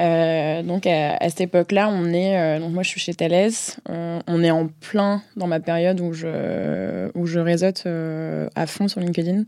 [0.00, 3.52] Euh, donc à, cette époque-là, on est, euh, donc moi je suis chez Thales,
[3.88, 9.00] on est en plein dans ma période où je, où je réseaute à fond sur
[9.00, 9.44] LinkedIn.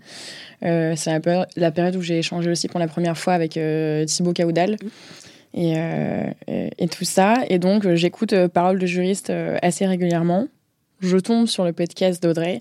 [0.63, 3.59] C'est la, la, période où j'ai échangé aussi pour la première fois avec
[4.07, 4.77] Thibaut Caudal.
[5.53, 5.75] Et,
[6.79, 7.39] et, tout ça.
[7.49, 10.47] Et donc, j'écoute Parole de juriste assez régulièrement
[11.07, 12.61] je tombe sur le podcast d'Audrey.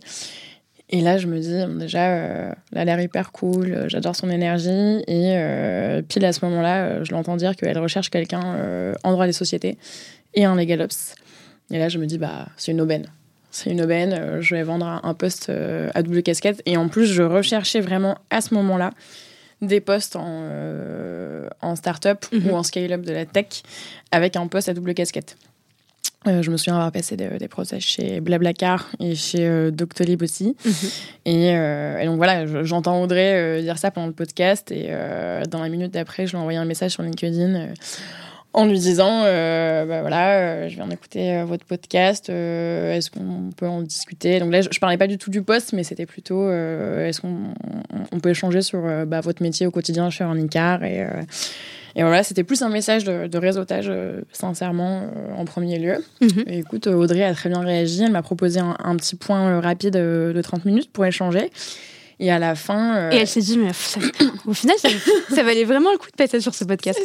[0.89, 4.29] Et là, je me dis, déjà, euh, elle a l'air hyper cool, euh, j'adore son
[4.29, 5.03] énergie.
[5.08, 9.34] Et euh, pile à ce moment-là, je l'entends dire qu'elle recherche quelqu'un en droit des
[9.34, 9.77] sociétés
[10.36, 11.15] et un legal ops.
[11.71, 13.08] Et là, je me dis, bah, c'est une aubaine.
[13.49, 16.62] C'est une aubaine, je vais vendre un poste à double casquette.
[16.65, 18.91] Et en plus, je recherchais vraiment à ce moment-là
[19.62, 20.49] des postes en,
[21.62, 22.49] en start-up mhm.
[22.49, 23.63] ou en scale-up de la tech
[24.12, 25.38] avec un poste à double casquette.
[26.27, 30.21] Euh, je me souviens avoir passé des, des procès chez Blablacar et chez euh, Doctolib
[30.21, 30.55] aussi.
[30.65, 30.73] Mhm.
[31.27, 34.89] Euh, et, donc voilà, j'entends Audrey dire ça pendant le podcast et
[35.49, 37.69] dans la minute d'après, je lui ai envoyé un message sur LinkedIn
[38.53, 44.39] en lui disant bah voilà, je viens d'écouter votre podcast, est-ce qu'on peut en discuter?
[44.39, 47.53] Donc là, je, parlais pas du tout du poste, mais c'était plutôt est-ce qu'on
[48.12, 51.05] on peut échanger sur bah, votre métier au quotidien chez Ornicar et
[51.95, 56.03] et voilà, c'était plus un message de, réseautage, euh, sincèrement, euh, en premier lieu.
[56.21, 56.43] Mhm.
[56.47, 58.03] écoute, Audrey a très bien réagi.
[58.03, 61.51] Elle m'a proposé un, petit point euh, rapide de 30 minutes pour échanger.
[62.19, 63.12] Et à la fin.
[63.12, 63.71] Et elle s'est dit, mais
[64.45, 66.99] au final, ça, valait vraiment le coup de passer sur ce podcast.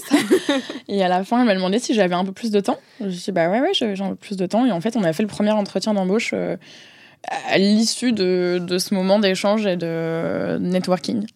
[0.89, 2.79] et à la fin, elle m'a demandé si j'avais un peu plus de temps.
[3.01, 4.65] Je lui ai dit, bah ouais, ouais, j'ai un peu plus de temps.
[4.65, 8.95] Et en fait, on a fait le premier entretien d'embauche à l'issue de, de, ce
[8.95, 11.27] moment d'échange et de networking.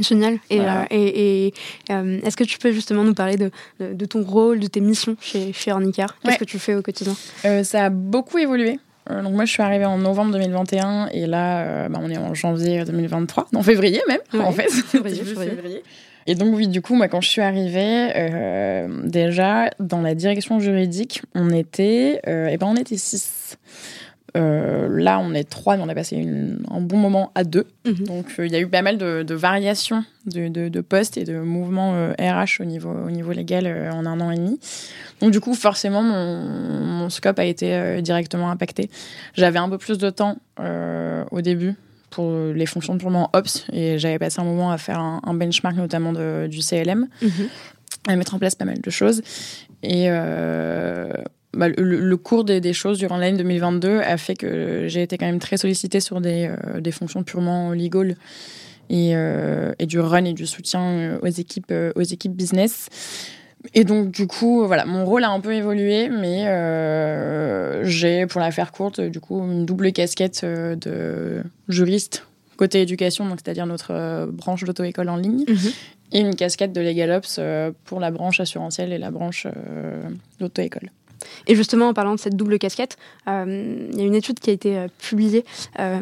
[0.00, 0.38] Génial.
[0.50, 1.54] Et, euh, et,
[1.90, 5.16] euh, est-ce que tu peux justement nous parler de, de, ton rôle, de tes missions
[5.20, 7.14] chez, chez Ornicar Qu'est-ce que tu fais au quotidien?
[7.44, 8.78] Euh, Ça a beaucoup évolué.
[9.08, 12.84] donc moi, je suis arrivée en novembre 2021 et là, bah, on est en janvier
[12.84, 14.68] 2023, en février même, en fait.
[14.70, 15.82] Février, février.
[16.26, 18.12] Et donc oui, du coup, moi, quand je suis arrivée,
[19.04, 23.56] déjà dans la direction juridique, on était, et ben, on était six.
[24.36, 26.26] Euh, là, on est trois, mais on a passé
[26.70, 27.66] un bon moment à deux.
[27.86, 28.06] Mhm.
[28.06, 31.92] Donc, euh, il y a eu pas mal de, variations de, postes et de mouvements
[32.18, 34.60] RH euh, au niveau, au niveau légal en un an et demi.
[35.20, 38.90] Donc, du coup, forcément, mon, scope a été directement impacté.
[39.34, 40.36] J'avais un peu plus de temps
[41.30, 41.74] au début
[42.10, 46.12] pour les fonctions purement ops et j'avais passé un moment à faire un, benchmark notamment
[46.12, 47.30] du CLM, mhm.
[48.08, 49.22] à mettre en place pas mal de choses.
[49.82, 51.12] Et euh,
[51.58, 55.38] bah, le, cours des, choses durant l'année 2022 a fait que j'ai été quand même
[55.38, 58.16] très sollicitée sur des, euh, des fonctions purement legal
[58.88, 62.88] et, euh, et, du run et du soutien aux équipes, aux équipes business.
[63.74, 68.40] Et donc, du coup, voilà, mon rôle a un peu évolué, mais euh, j'ai, pour
[68.40, 72.24] la faire courte, du coup, une double casquette euh, de juriste
[72.56, 75.72] côté éducation, donc c'est-à-dire notre euh, branche d'auto-école en ligne, mhm.
[76.12, 77.40] et une casquette de LegalOps
[77.84, 79.46] pour la branche assurantielle et la branche
[80.40, 80.90] d'auto-école.
[81.46, 82.96] Et justement, en parlant de cette double casquette,
[83.28, 85.44] euh, il y a une étude qui a été euh, publiée
[85.78, 86.00] euh,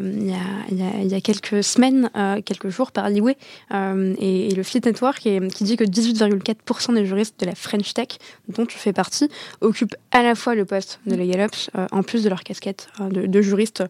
[0.71, 2.09] il, y a, quelques semaines,
[2.45, 3.35] quelques jours par l'IWE
[3.71, 8.07] et, le Fleet Network qui dit que 18,4% des juristes de la French Tech,
[8.47, 9.29] dont tu fais partie,
[9.61, 13.83] occupent à la fois le poste de LegalOps en plus de leur casquette de, juriste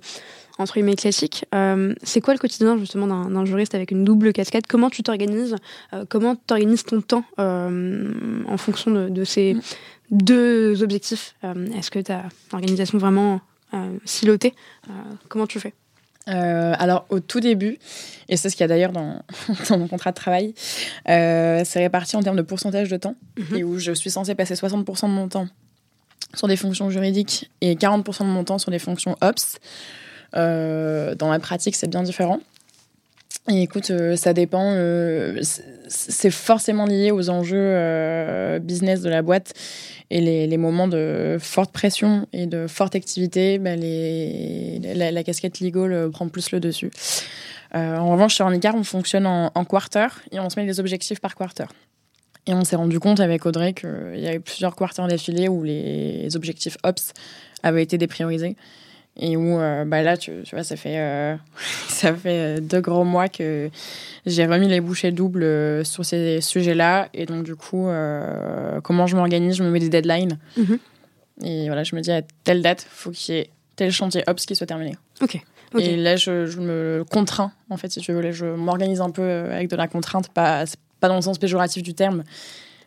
[0.57, 1.45] entre guillemets classique.
[2.03, 4.67] c'est quoi le quotidien justement d'un juriste avec une double casquette?
[4.67, 5.55] Comment tu t'organises
[6.09, 9.61] Comment tu organises ton temps en fonction de, de ces, mm
[10.11, 11.35] deux objectifs.
[11.43, 13.41] Euh, est-ce que tu as une organisation vraiment
[13.73, 14.53] euh, silotée
[14.89, 14.93] euh,
[15.27, 15.73] Comment tu fais?
[16.29, 17.79] Alors au tout début,
[18.27, 19.21] et c'est ce qu'il y a d'ailleurs dans,
[19.69, 20.53] mon contrat de travail,
[21.05, 23.57] c'est réparti en termes de pourcentage de temps, mhm.
[23.57, 25.47] et où je suis censée passer 60% de mon temps
[26.33, 29.57] sur des fonctions juridiques et 40% de mon temps sur des fonctions ops.
[30.33, 32.41] dans la pratique, c'est bien différent.
[33.49, 34.73] Et écoute, ça dépend.
[35.87, 39.53] c'est forcément lié aux enjeux business de la boîte.
[40.09, 45.59] Et les, les, moments de forte pression et de forte activité, bah, les, la, casquette
[45.59, 46.91] legal euh, prend plus le dessus.
[47.75, 50.79] Euh, en revanche, chez Handicap, on fonctionne en, en, quarter et on se met des
[50.79, 51.65] objectifs par quarter.
[52.45, 56.33] Et on s'est rendu compte avec Audrey qu'il y avait plusieurs quarters d'affilée où les
[56.37, 57.11] objectifs OPS
[57.61, 58.55] avaient été dépriorisés
[59.19, 61.35] et où euh, bah là tu, tu, vois ça fait euh,
[61.87, 63.69] ça fait deux gros mois que
[64.25, 67.09] j'ai remis les bouchées doubles euh, sur ces sujets-là.
[67.13, 67.87] Et donc du coup
[68.83, 70.37] comment je m'organise je me mets des deadlines.
[70.57, 70.79] Mhm.
[71.43, 74.45] et voilà je me dis à telle date faut qu'il y ait tel chantier ops
[74.45, 74.95] qui soit terminé.
[75.21, 75.39] Ok
[75.77, 78.31] et là je, je, me contrains en fait si tu veux.
[78.31, 80.63] Je m'organise un peu avec de la contrainte pas
[80.99, 82.23] pas dans le sens péjoratif du terme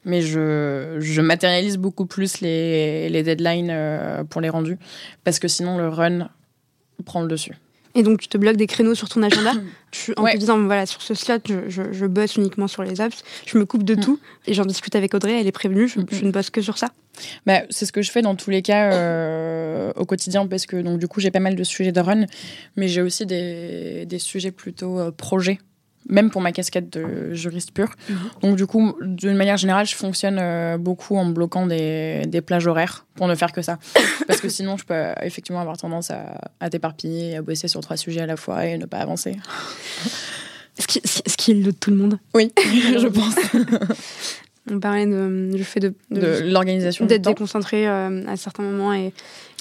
[0.05, 4.79] mais je, je matérialise beaucoup plus les, les deadlines euh, pour les rendus,
[5.25, 6.29] parce que sinon le run
[7.05, 7.55] prend le dessus.
[7.97, 9.53] Et donc, tu te bloques des créneaux sur ton agenda
[9.91, 13.01] tu, en te disant, voilà, sur ce slot, je, je, je, bosse uniquement sur les
[13.01, 14.01] apps, je me coupe de mm.
[14.01, 16.79] tout, et j'en discute avec Audrey, elle est prévenue, je, je ne bosse que sur
[16.79, 16.91] ça.
[17.47, 20.81] Bah, c'est ce que je fais dans tous les cas euh, au quotidien, parce que
[20.81, 22.27] donc, du coup, j'ai pas mal de sujets de run,
[22.77, 25.59] mais j'ai aussi des, des sujets plutôt euh, projets
[26.09, 27.91] même pour ma casquette de juriste pur.
[28.09, 28.17] Mhm.
[28.43, 32.67] Donc du coup, d'une manière générale, je fonctionne euh, beaucoup en bloquant des, des, plages
[32.67, 33.79] horaires pour ne faire que ça.
[34.27, 37.97] Parce que sinon, je peux effectivement avoir tendance à, à t'éparpiller, à bosser sur trois
[37.97, 39.37] sujets à la fois et ne pas avancer.
[40.79, 42.19] Ce qui, ce qui est le de tout le monde.
[42.35, 43.35] Oui, je pense.
[44.71, 49.13] On parlait de, du fait de, de, l'organisation d'être déconcentré euh, à certains moments et,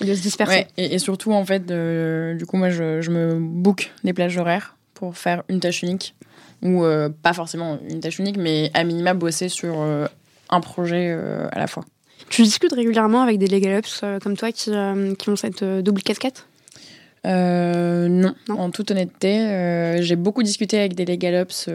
[0.02, 0.54] de se disperser.
[0.56, 4.76] Ouais, et, surtout, en fait, du coup, moi, je, je me book des plages horaires
[4.94, 6.14] pour faire une tâche unique
[6.62, 10.08] ou euh, pas forcément une tâche unique, mais à minima bosser sur euh,
[10.50, 11.86] un projet euh, à la fois.
[12.30, 14.72] Tu discutes régulièrement avec des legal ups comme toi qui,
[15.18, 16.46] qui ont cette double casquette?
[17.26, 18.34] Non.
[18.50, 21.70] en toute honnêteté, j'ai beaucoup discuté avec des legal ups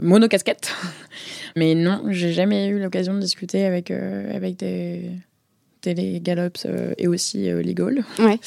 [0.00, 0.74] mono casquette,
[1.56, 5.10] mais non, j'ai jamais eu l'occasion de discuter avec avec des,
[5.82, 6.66] des legal ups
[6.98, 8.04] et aussi legal.
[8.18, 8.40] Ouais.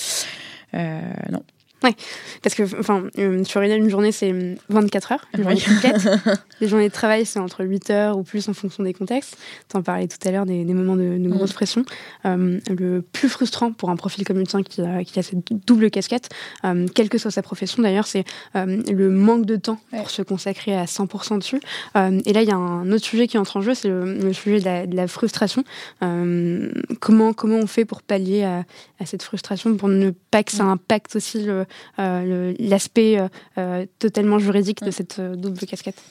[1.31, 1.43] non.
[1.83, 1.93] Ouais,
[2.41, 4.33] parce que enfin, euh, sur une journée, c'est
[4.69, 6.09] 24 heures, une journée complète.
[6.59, 9.37] Les journées de travail, c'est entre 8 heures ou plus en fonction des contextes.
[9.69, 11.53] Tu en parlais tout à l'heure des, moments de, de grosse mm.
[11.53, 11.85] pression.
[12.25, 15.53] Euh, le plus frustrant pour un profil comme le tien qui a, qui a cette
[15.67, 16.29] double casquette,
[16.65, 18.23] euh, quelle que soit sa profession d'ailleurs, c'est
[18.55, 21.59] le manque de temps pour se consacrer à 100% dessus.
[21.95, 24.87] et là, il y a un autre sujet qui entre en jeu, c'est le, sujet
[24.87, 25.63] de la, frustration.
[25.99, 28.65] comment, comment on fait pour pallier à,
[28.99, 30.69] à, cette frustration, pour ne pas que ça mm.
[30.69, 31.66] impacte aussi le
[31.97, 33.27] l'aspect euh,
[33.57, 36.01] euh, totalement juridique de cette double casquette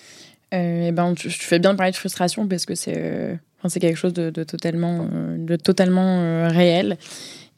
[0.52, 3.38] eh ben, tu, fais bien de parler de frustration parce que c'est
[3.68, 6.98] c'est quelque chose de, totalement, de totalement réel.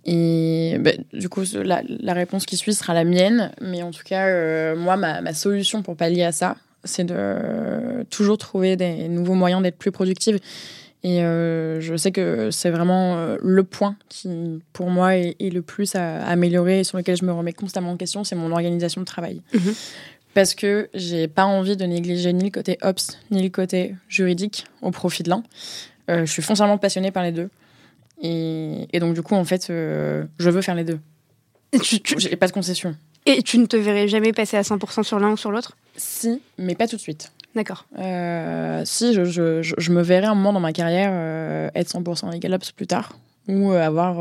[0.06, 3.52] Et bah, du coup, la, la, réponse qui suit sera la mienne.
[3.60, 8.38] Mais en tout cas, moi, ma, ma, solution pour pallier à ça, c'est de toujours
[8.38, 10.38] trouver des nouveaux moyens d'être plus productive.
[11.04, 15.62] Et euh, je sais que c'est vraiment euh, le point qui, pour moi, est, le
[15.62, 19.00] plus à, améliorer et sur lequel je me remets constamment en question, c'est mon organisation
[19.00, 19.42] de travail.
[19.54, 19.74] Mhm.
[20.34, 24.66] Parce que j'ai pas envie de négliger ni le côté ops, ni le côté juridique
[24.82, 25.42] au profit de l'un.
[26.10, 27.48] Euh, je suis foncièrement passionnée par les deux.
[28.20, 30.98] Et, et donc, du coup, en fait, je veux faire les deux.
[31.82, 32.96] J'ai pas de concession.
[33.26, 35.76] Et tu ne te verrais jamais passer à 100% sur l'un ou sur l'autre?
[35.96, 37.30] Si, mais pas tout de suite.
[37.58, 37.86] D'accord.
[37.98, 42.32] Euh, si, je, je, je, me verrais un moment dans ma carrière euh, être 100%
[42.32, 43.18] Legal Ops plus tard
[43.48, 44.20] ou euh, avoir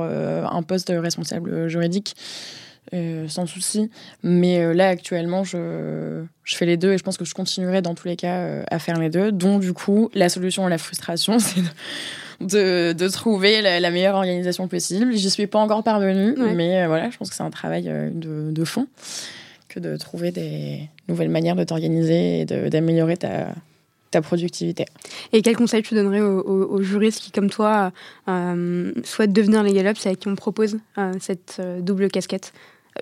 [0.51, 2.15] un poste responsable juridique
[3.27, 3.91] sans souci.
[4.23, 7.93] Mais là, actuellement, je, je fais les deux et je pense que je continuerai dans
[7.93, 9.31] tous les cas à faire les deux.
[9.31, 11.61] Donc, du coup, la solution à la frustration, c'est
[12.41, 15.13] de, de, trouver la, meilleure organisation possible.
[15.13, 18.65] J'y suis pas encore parvenue, mais voilà, je pense que c'est un travail de, de
[18.65, 18.87] fond
[19.69, 23.53] que de trouver des nouvelles manières de t'organiser et d'améliorer ta,
[24.11, 24.85] ta productivité.
[25.33, 27.91] Et quel conseil tu donnerais aux, juristes qui, comme toi,
[28.27, 32.53] euh, souhaitent devenir les galops et à qui on propose euh, cette euh, double casquette?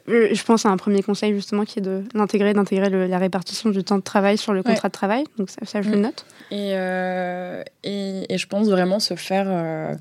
[0.07, 3.97] Je pense à un premier conseil justement qui est d'intégrer d'intégrer la répartition du temps
[3.97, 5.23] de travail sur le contrat de travail.
[5.37, 6.01] Donc ça, je le mm.
[6.01, 6.25] note.
[6.51, 6.71] Et,
[7.89, 9.97] et, et, je pense vraiment se faire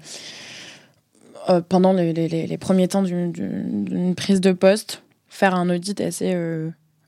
[1.68, 6.34] pendant les, les, les, premiers temps d'une prise de poste, faire un audit assez,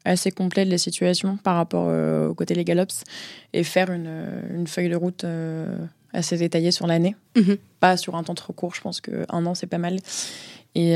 [0.07, 3.05] assez complet de la situation par rapport euh, au côté Legal Ops
[3.53, 5.25] et faire une, euh, une feuille de route
[6.13, 7.17] assez détaillée sur l'année.
[7.37, 7.57] Mhm.
[7.81, 9.99] Pas sur un temps trop court, je pense qu'un an, c'est pas mal.
[10.75, 10.95] Et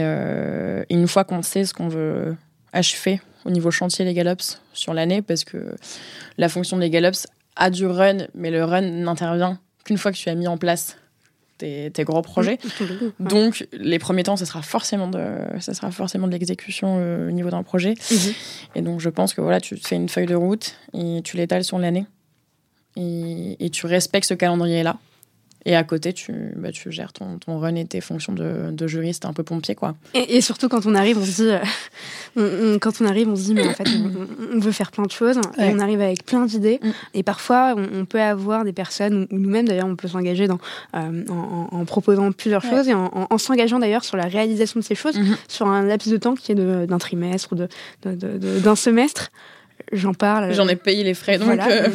[0.91, 2.37] une fois qu'on sait ce qu'on veut
[2.73, 5.75] achever au niveau chantier Legal Ops sur l'année, parce que
[6.37, 10.19] la fonction de Legal Ops a du run, mais le run n'intervient qu'une fois que
[10.19, 10.97] tu as mis en place
[11.61, 12.59] tes, gros projets.
[13.21, 15.23] Donc, les premiers temps, ça sera forcément de,
[15.61, 17.95] ça sera forcément de l'exécution euh, au niveau d'un projet.
[18.11, 18.33] Mhm.
[18.77, 21.65] Et donc, je pense que voilà, tu fais une feuille de route et tu l'étales
[21.65, 22.07] sur l'année.
[22.97, 24.99] Et, et, tu respectes ce calendrier-là.
[25.67, 28.87] Et à côté, tu, bah, tu gères ton, ton run et tes fonctions de, de
[28.87, 29.95] juriste un peu pompier, quoi.
[30.15, 31.51] Et, surtout quand on arrive, on se dit,
[32.39, 33.87] euh, quand on arrive, on se dit, mais en fait,
[34.55, 35.39] on, veut faire plein de choses.
[35.59, 36.81] Et on arrive avec plein d'idées.
[36.83, 36.91] Mm.
[37.15, 40.59] Et parfois, on, peut avoir des personnes, ou nous-mêmes d'ailleurs, on peut s'engager dans,
[40.95, 45.19] euh, en, proposant plusieurs choses et en, s'engageant d'ailleurs sur la réalisation de ces choses
[45.19, 45.37] mm-hmm.
[45.49, 47.69] sur un laps de temps qui est d'un trimestre ou d'un
[48.05, 49.31] de, semestre
[49.93, 50.53] j'en parle.
[50.53, 51.89] J'en ai payé les frais, donc euh.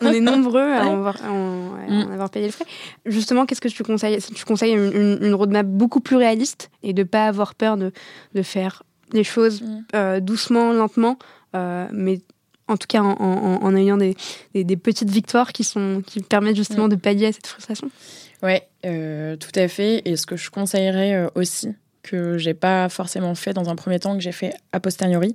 [0.00, 2.12] on, est nombreux à, en mm.
[2.12, 2.66] avoir, payé les frais.
[3.06, 4.18] Justement, qu'est-ce que tu conseilles?
[4.34, 7.92] Tu conseilles une, roadmap beaucoup plus réaliste et de pas avoir peur de,
[8.34, 9.84] de faire les choses mm.
[9.94, 11.18] euh, doucement, lentement,
[11.54, 12.20] euh, mais
[12.68, 14.16] en tout cas en, ayant des,
[14.54, 16.90] des, petites victoires qui, sont, qui permettent justement mm.
[16.90, 17.90] de pallier à cette frustration?
[18.42, 20.02] Ouais, tout à fait.
[20.04, 21.70] Et ce que je conseillerais aussi,
[22.02, 25.34] que j'ai pas forcément fait dans un premier temps, que j'ai fait a posteriori.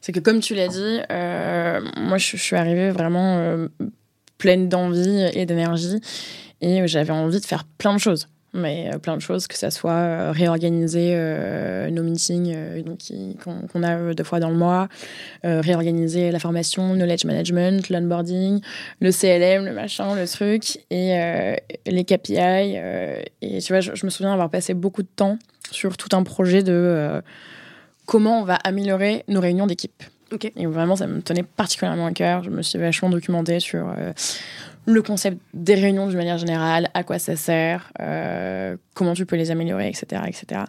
[0.00, 3.68] C'est que comme tu l'as dit, euh, moi je, suis arrivée vraiment euh,
[4.38, 6.00] pleine d'envie et d'énergie
[6.60, 8.28] et j'avais envie de faire plein de choses.
[8.54, 11.14] Mais euh, plein de choses, que ça soit réorganiser
[11.90, 12.56] nos meetings
[13.42, 14.88] qu'on a deux fois dans le mois,
[15.44, 18.60] réorganiser la formation, knowledge management, l'onboarding,
[19.00, 22.78] le CLM, le machin, le truc, et les KPI.
[23.42, 25.38] et tu vois, je, me souviens avoir passé beaucoup de temps
[25.70, 27.20] sur tout un projet de euh,
[28.06, 30.02] comment on va améliorer nos réunions d'équipe.
[30.56, 32.44] Et vraiment, ça me tenait particulièrement à cœur.
[32.44, 34.12] Je me suis vachement documentée sur euh,
[34.84, 39.36] le concept des réunions d'une manière générale, à quoi ça sert, euh, comment tu peux
[39.36, 40.22] les améliorer, etc.
[40.26, 40.62] etc.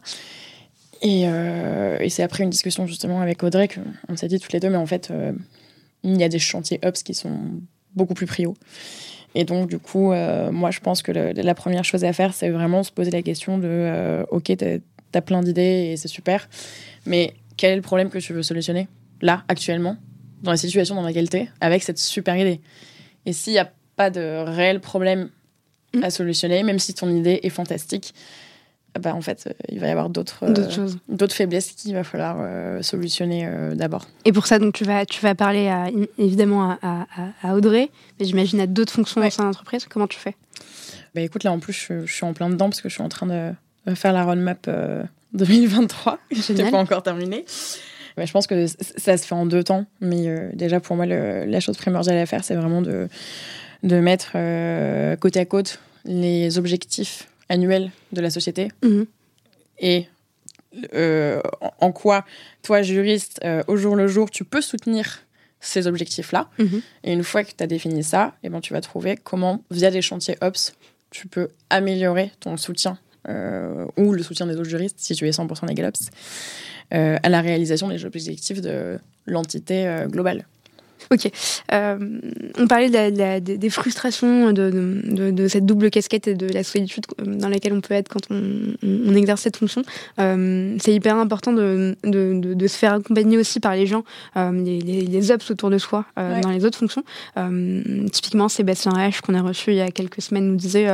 [1.02, 4.70] Et, et c'est après une discussion justement avec Audrey qu'on s'est dit toutes les deux,
[4.70, 5.14] mais en fait,
[6.04, 7.38] il y a des chantiers Ops qui sont
[7.96, 8.54] beaucoup plus prio.
[9.34, 10.12] Et donc, du coup,
[10.52, 13.58] moi, je pense que la première chose à faire, c'est vraiment se poser la question
[13.58, 14.52] de, OK,
[15.12, 16.48] t'as plein d'idées et c'est super.
[17.06, 18.88] Mais quel est le problème que tu veux solutionner
[19.22, 19.98] là, actuellement,
[20.44, 22.62] dans la situation dans laquelle t'es, avec cette super idée?
[23.26, 25.30] Et s'il n'y a pas de réel problème
[26.02, 26.12] à mm.
[26.12, 28.14] solutionner, même si ton idée est fantastique,
[29.00, 32.38] bah en fait, euh, il va y avoir d'autres euh, d'autres faiblesses qu'il va falloir
[32.40, 34.08] euh, solutionner d'abord.
[34.26, 37.06] Et pour ça, donc tu vas tu vas parler à, évidemment à,
[37.44, 39.86] à, Audrey, mais j'imagine à d'autres fonctions dans son entreprise.
[39.88, 40.36] Comment tu fais?
[41.14, 43.04] Bah écoute, là en plus, je, je, suis en plein dedans parce que je suis
[43.04, 43.52] en train de
[43.96, 44.70] faire la roadmap
[45.34, 46.20] 2023.
[46.32, 47.46] Je n'ai pas encore terminé.
[48.18, 49.86] Mais je pense que ça se fait en deux temps.
[50.02, 53.08] Mais euh, déjà, pour moi, la chose primordiale à faire, c'est vraiment de,
[53.84, 59.06] de mettre euh, côte à côte les objectifs annuels de la société mhm.
[59.80, 60.08] et
[60.94, 61.42] euh,
[61.80, 62.26] en quoi,
[62.62, 65.22] toi, juriste, au jour le jour, tu peux soutenir
[65.62, 66.50] ces objectifs-là.
[66.58, 66.82] Mhm.
[67.04, 69.64] Et une fois que tu as défini ça, et eh ben, tu vas trouver comment,
[69.72, 70.74] via des chantiers OPS,
[71.10, 73.09] tu peux améliorer ton soutien euh,
[73.98, 75.74] ou le soutien des autres juristes, si tu es 100% des
[76.94, 80.48] euh, à la réalisation des objectifs de l'entité euh, globale.
[81.12, 81.32] Ok.
[81.74, 82.20] Euh,
[82.58, 82.90] on parlait
[83.42, 88.10] des frustrations de, cette double casquette et de la solitude dans laquelle on peut être
[88.10, 89.82] quand on, exerce cette fonction.
[90.20, 94.04] Euh, c'est hyper important de, se faire accompagner aussi par les gens,
[94.38, 97.04] euh, les, les, ops autour de soi dans les autres fonctions.
[98.12, 100.88] typiquement, Sébastien H, qu'on a reçu il y a quelques semaines, nous disait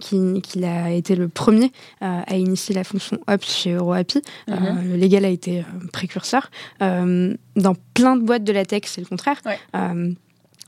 [0.00, 4.22] qu'il a été le premier à initier la fonction ops chez EuroAPI.
[4.48, 4.88] Mm-hmm.
[4.90, 6.50] le légal a été précurseur.
[6.80, 9.21] dans plein de boîtes de la tech, c'est le contraire.
[9.74, 10.12] Euh,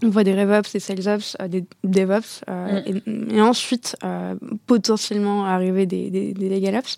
[0.02, 3.30] on voit des RevOps, des SalesOps, euh, des DevOps, euh, mm.
[3.30, 3.96] et, ensuite
[4.66, 6.96] potentiellement arriver des, des, des LegalOps.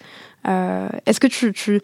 [1.06, 1.80] Est-ce que tu, tu,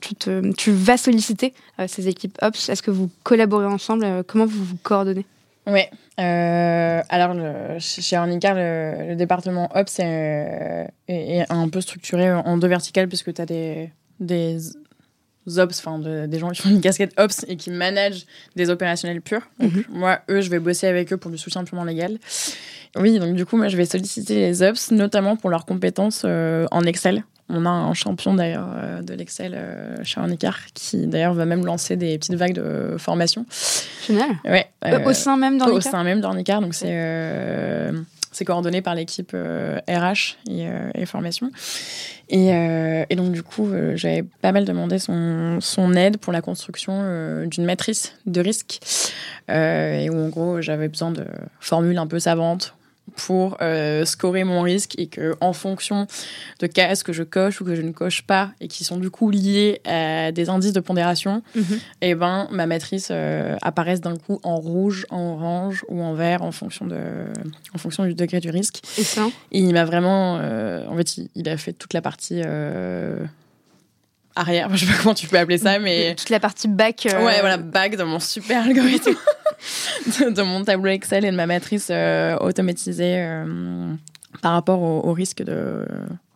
[0.00, 1.52] tu, te, tu, vas solliciter
[1.86, 2.68] ces équipes Ops?
[2.68, 4.24] Est-ce que vous collaborez ensemble?
[4.26, 5.26] Comment vous vous coordonnez?
[5.66, 5.82] Oui.
[6.16, 13.08] alors, le, chez Ornicar, le, département Ops est, est, un peu structuré en deux verticales,
[13.08, 14.56] puisque tu as des, des
[15.56, 18.26] ops, enfin des gens qui font une casquette ops et qui managent
[18.56, 19.42] des opérationnels purs.
[19.58, 19.84] Donc, mhm.
[19.90, 22.18] moi, eux, je vais bosser avec eux pour du soutien purement légal.
[22.96, 26.66] Oui, donc du coup, moi, je vais solliciter les ops, notamment pour leurs compétences euh,
[26.70, 27.24] en Excel.
[27.48, 30.20] On a un champion d'ailleurs euh, de l'Excel euh, chez
[30.74, 33.44] qui d'ailleurs va même lancer des petites vagues de formation.
[34.06, 34.30] Génial.
[34.44, 34.66] Ouais.
[35.04, 35.76] au sein même d'Ornicar.
[35.76, 37.90] Au sein même d'Ornicar, donc c'est
[38.32, 41.50] c'est coordonné par l'équipe RH euh, et, euh, et, formation.
[42.28, 46.40] Et, euh, et, donc, du coup, j'avais pas mal demandé son, son aide pour la
[46.40, 48.80] construction d'une matrice de risque.
[49.48, 51.24] et où, en gros, j'avais besoin de
[51.60, 52.74] formules un peu savantes
[53.16, 56.06] pour euh, scorer mon risque et que en fonction
[56.60, 59.10] de cases que je coche ou que je ne coche pas et qui sont du
[59.10, 61.74] coup liés à des indices de pondération, mhm.
[62.00, 66.14] et eh ben ma matrice euh, apparaisse d'un coup en rouge, en orange ou en
[66.14, 66.98] vert en fonction de
[67.74, 68.80] en fonction du degré du risque.
[68.98, 69.28] Et ça?
[69.50, 72.42] Et il m'a vraiment euh, en fait il, a fait toute la partie
[74.36, 77.06] arrière, je sais pas comment tu peux appeler ça, mais toute la partie back.
[77.06, 79.14] Ouais, voilà, back dans mon super algorithme.
[80.20, 83.94] de, mon tableau Excel et de ma matrice euh, automatisée euh,
[84.40, 85.86] par rapport au, risque de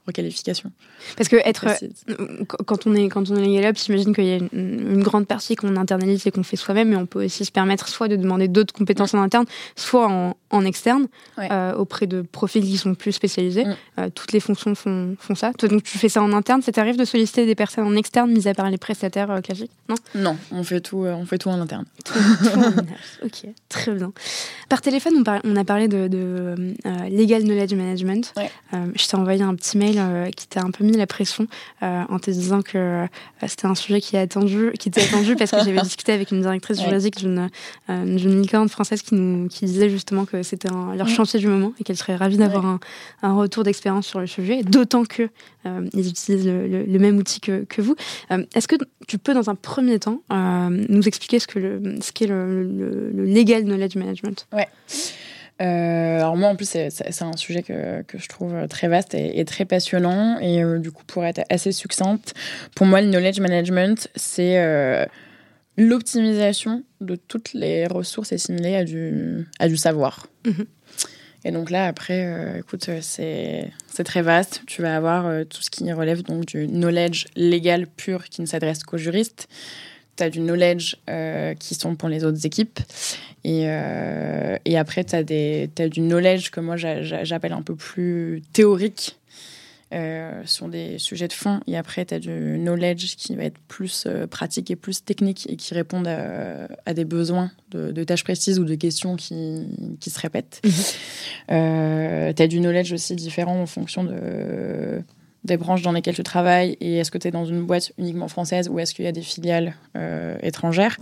[0.06, 0.70] requalification.
[1.16, 4.36] Parce que être, euh, quand on est quand on est Gallup, j'imagine qu'il y a
[4.36, 7.88] une, grande partie qu'on internalise et qu'on fait soi-même, mais on peut aussi se permettre
[7.88, 9.44] soit de demander d'autres compétences en interne,
[9.76, 11.06] soit en, en externe,
[11.38, 13.64] euh, auprès de profils qui sont plus spécialisés.
[13.64, 13.76] Mm.
[13.98, 15.52] Euh, toutes les fonctions font, font ça.
[15.52, 16.62] Toi, donc tu fais ça en interne.
[16.62, 19.96] Ça t'arrive de solliciter des personnes en externe, mis à part les prestataires classiques Non?
[20.14, 21.84] Non, on fait tout, on fait tout en interne.
[23.24, 24.12] ok, très bien.
[24.68, 26.74] Par téléphone, on, on a parlé de, de
[27.10, 28.34] legal knowledge management.
[28.72, 29.95] je t'ai envoyé un petit mail
[30.36, 31.46] qui t'a un peu mis la pression
[31.82, 33.06] euh, en te disant que euh,
[33.46, 36.40] c'était un sujet qui, est attendu, qui était attendu parce que j'avais discuté avec une
[36.40, 37.50] directrice juridique d'une
[37.90, 41.84] euh, licorne française qui, nous, qui disait justement que c'était leur chantier du moment et
[41.84, 42.80] qu'elle serait ravie d'avoir un,
[43.22, 45.28] un, retour d'expérience sur le sujet, d'autant que
[45.94, 47.96] ils utilisent le, même outil que, que vous.
[48.30, 48.76] Est-ce que
[49.08, 53.24] tu peux, dans un premier temps, nous expliquer ce qu'est le, ce qu'est le, le,
[53.24, 54.46] legal knowledge management?
[54.52, 54.68] Ouais.
[55.62, 59.44] Euh, alors moi, en plus, c'est un sujet que, que, je trouve très vaste et,
[59.44, 60.38] très passionnant.
[60.40, 62.34] Et euh, du coup, pour être assez succincte,
[62.74, 65.06] pour moi, le knowledge management, c'est euh,
[65.78, 70.26] l'optimisation de toutes les ressources assimilées à du, à du savoir.
[70.44, 70.66] Mhm.
[71.44, 73.70] Et donc là, après, écoute, c'est
[74.04, 74.62] très vaste.
[74.66, 78.82] Tu vas avoir tout ce qui relève donc du knowledge légal pur qui ne s'adresse
[78.82, 79.46] qu'aux juristes
[80.16, 82.80] tu as du knowledge euh, qui sont pour les autres équipes.
[83.44, 88.42] Et, euh, et après, tu as, as, du knowledge que moi j'appelle un peu plus
[88.52, 89.18] théorique
[89.94, 91.60] euh, sur des sujets de fond.
[91.68, 95.56] Et après, tu as du knowledge qui va être plus pratique et plus technique et
[95.56, 99.66] qui répondent à, des besoins de, tâches précises ou de questions qui,
[100.00, 100.60] qui se répètent.
[100.64, 102.34] Mhm.
[102.34, 105.02] tu as du knowledge aussi différent en fonction de
[105.46, 108.28] des branches dans lesquelles tu travailles et est-ce que tu es dans une boîte uniquement
[108.28, 110.96] française ou est-ce qu'il y a des filiales euh, étrangères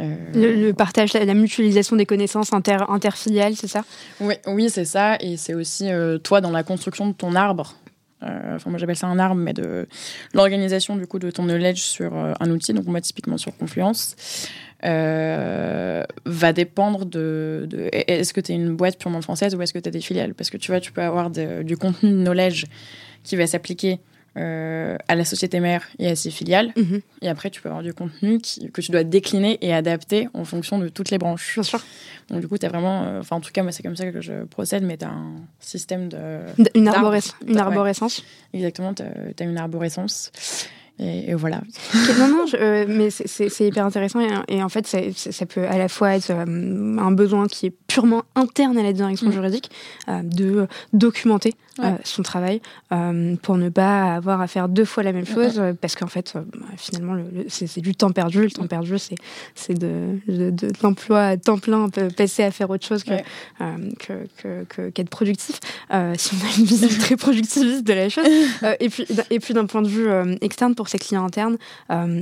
[0.00, 3.84] euh, le, partage, la mutualisation des connaissances inter, interfiliales, c'est ça?
[4.20, 5.16] Oui, oui c'est ça.
[5.20, 7.74] Et c'est aussi euh, toi dans la construction de ton arbre.
[8.22, 9.88] Enfin, moi j'appelle ça un arbre, mais de
[10.32, 14.14] l'organisation du coup de ton knowledge sur un outil, donc moi typiquement sur Confluence,
[14.80, 19.80] va dépendre de, de est-ce que tu es une boîte purement française ou est-ce que
[19.80, 20.34] tu as des filiales?
[20.34, 22.66] Parce que tu vois, tu peux avoir du contenu de knowledge
[23.22, 24.00] qui va s'appliquer
[24.38, 26.72] euh, à la société mère et à ses filiales.
[26.74, 27.02] Mhm.
[27.20, 28.38] Et après, tu peux avoir du contenu
[28.72, 31.52] que tu dois décliner et adapter en fonction de toutes les branches.
[31.54, 31.80] Bien sûr.
[32.30, 33.02] Donc, du coup, tu as vraiment.
[33.02, 35.10] Euh, enfin, en tout cas, moi, c'est comme ça que je procède, mais tu as
[35.10, 36.16] un système de.
[36.56, 36.88] Une,
[37.46, 38.24] une arborescence.
[38.54, 40.32] Exactement, tu as, une arborescence.
[40.98, 41.60] Et, voilà.
[42.18, 46.14] non, non, euh, mais c'est hyper intéressant et, en fait, ça, peut à la fois
[46.14, 49.32] être un besoin qui est purement interne à la direction mm.
[49.32, 49.70] juridique
[50.08, 51.54] de documenter
[52.04, 52.60] son travail
[53.42, 56.66] pour ne pas avoir à faire deux fois la même chose parce qu'en fait bah,
[56.76, 57.16] finalement
[57.48, 58.42] c'est du temps perdu.
[58.42, 59.16] Le temps perdu c'est
[59.54, 63.12] c'est de, de, l'emploi à temps plein passer à faire autre chose que
[64.36, 65.58] que qu'être productif
[66.16, 68.26] si on a une vision très productiviste de la chose.
[68.80, 70.08] Et puis et puis d'un point de vue
[70.40, 71.56] externe pour ses clients internes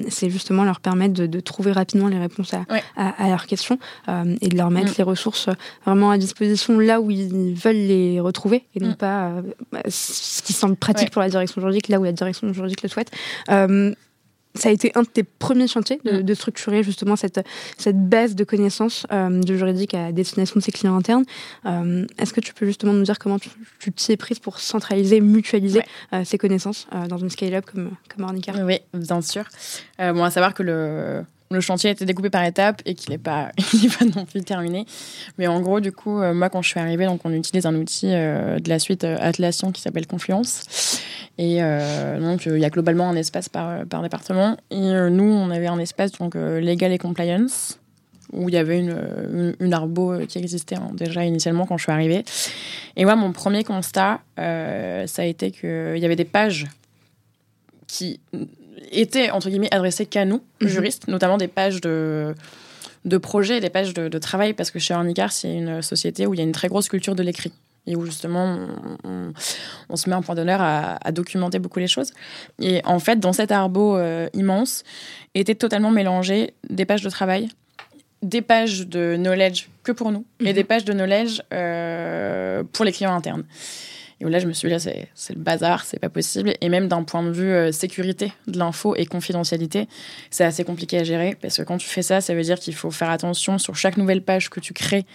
[0.08, 2.64] c'est justement leur permettre de, trouver rapidement les réponses à,
[2.96, 3.78] à, leurs questions
[4.08, 4.94] et de leur mettre mm.
[4.98, 5.48] les ressources
[5.84, 8.96] vraiment à disposition là où ils veulent les retrouver et non mm.
[8.96, 9.39] pas euh,
[9.88, 13.10] ce qui semble pratique pour la direction juridique là où la direction juridique le souhaite.
[13.50, 13.94] Euh,
[14.56, 17.40] ça a été un de tes premiers chantiers de, structurer justement cette,
[17.78, 21.24] cette base de connaissances euh, du juridique à destination de ses clients internes.
[22.18, 25.82] Est-ce que tu peux justement nous dire comment tu t'y es prise pour centraliser, mutualiser
[26.24, 28.52] ces connaissances dans une scale-up comme, comme Ornica?
[28.64, 29.44] Oui, bien sûr.
[30.00, 33.18] bon, à savoir que le, le chantier a été découpé par étapes et qu'il n'est
[33.18, 33.50] pas,
[34.14, 34.86] non plus terminé.
[35.38, 37.74] Mais en gros, du coup, euh, moi, quand je suis arrivée, donc on utilise un
[37.74, 41.00] outil euh, de la suite euh, Atlassian qui s'appelle Confluence.
[41.38, 41.60] Et
[42.20, 44.58] donc, il y a globalement un espace par, par département.
[44.70, 47.78] Et nous, on avait un espace, donc Legal et Compliance,
[48.34, 51.92] où il y avait une, une, arbo qui existait hein, déjà initialement quand je suis
[51.92, 52.26] arrivée.
[52.96, 56.66] Et moi, mon premier constat, ça a été qu'il y avait des pages
[57.86, 58.20] qui
[58.90, 60.68] étaient, entre guillemets, adressées qu'à nous, mhm.
[60.68, 62.34] juristes, notamment des pages de,
[63.04, 66.38] de projets, des pages de, travail, parce que chez Ornicar, c'est une société où il
[66.38, 67.52] y a une très grosse culture de l'écrit
[67.86, 68.58] et où justement
[69.04, 72.12] on, se met un point d'honneur à, documenter beaucoup les choses.
[72.60, 74.84] Et en fait, dans cet arbo euh, immense,
[75.34, 77.48] étaient totalement mélangées des pages de travail,
[78.22, 80.52] des pages de knowledge que pour nous, et mhm.
[80.52, 83.44] des pages de knowledge euh, pour les clients internes.
[84.20, 86.52] Et là, je me suis dit, là, c'est le bazar, c'est pas possible.
[86.60, 89.88] Et même d'un point de vue euh, sécurité de l'info et confidentialité,
[90.30, 92.74] c'est assez compliqué à gérer parce que quand tu fais ça, ça veut dire qu'il
[92.74, 95.06] faut faire attention sur chaque nouvelle page que tu crées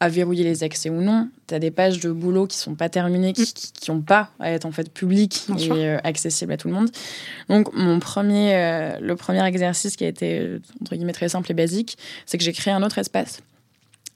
[0.00, 1.28] à verrouiller les accès ou non.
[1.46, 4.04] Tu as des pages de boulot qui sont pas terminées, qui n'ont mm.
[4.04, 6.90] pas à être en fait publiques et euh, accessibles à tout le monde.
[7.48, 11.54] Donc, mon premier, euh, le premier exercice qui a été, entre guillemets, très simple et
[11.54, 11.96] basique,
[12.26, 13.40] c'est que j'ai créé un autre espace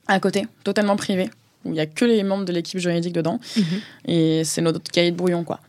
[0.08, 1.30] à côté, totalement privé,
[1.66, 3.40] où il n'y a que les membres de l'équipe juridique dedans.
[3.56, 3.64] Mhm.
[4.06, 5.60] Et c'est notre cahier de brouillon, quoi.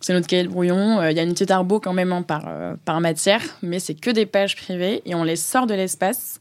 [0.00, 1.00] C'est notre cahier de brouillon.
[1.00, 3.78] Euh, il y a une petite arbo quand même hein, par, euh, par matière, mais
[3.78, 6.40] c'est que des pages privées et on les sort de l'espace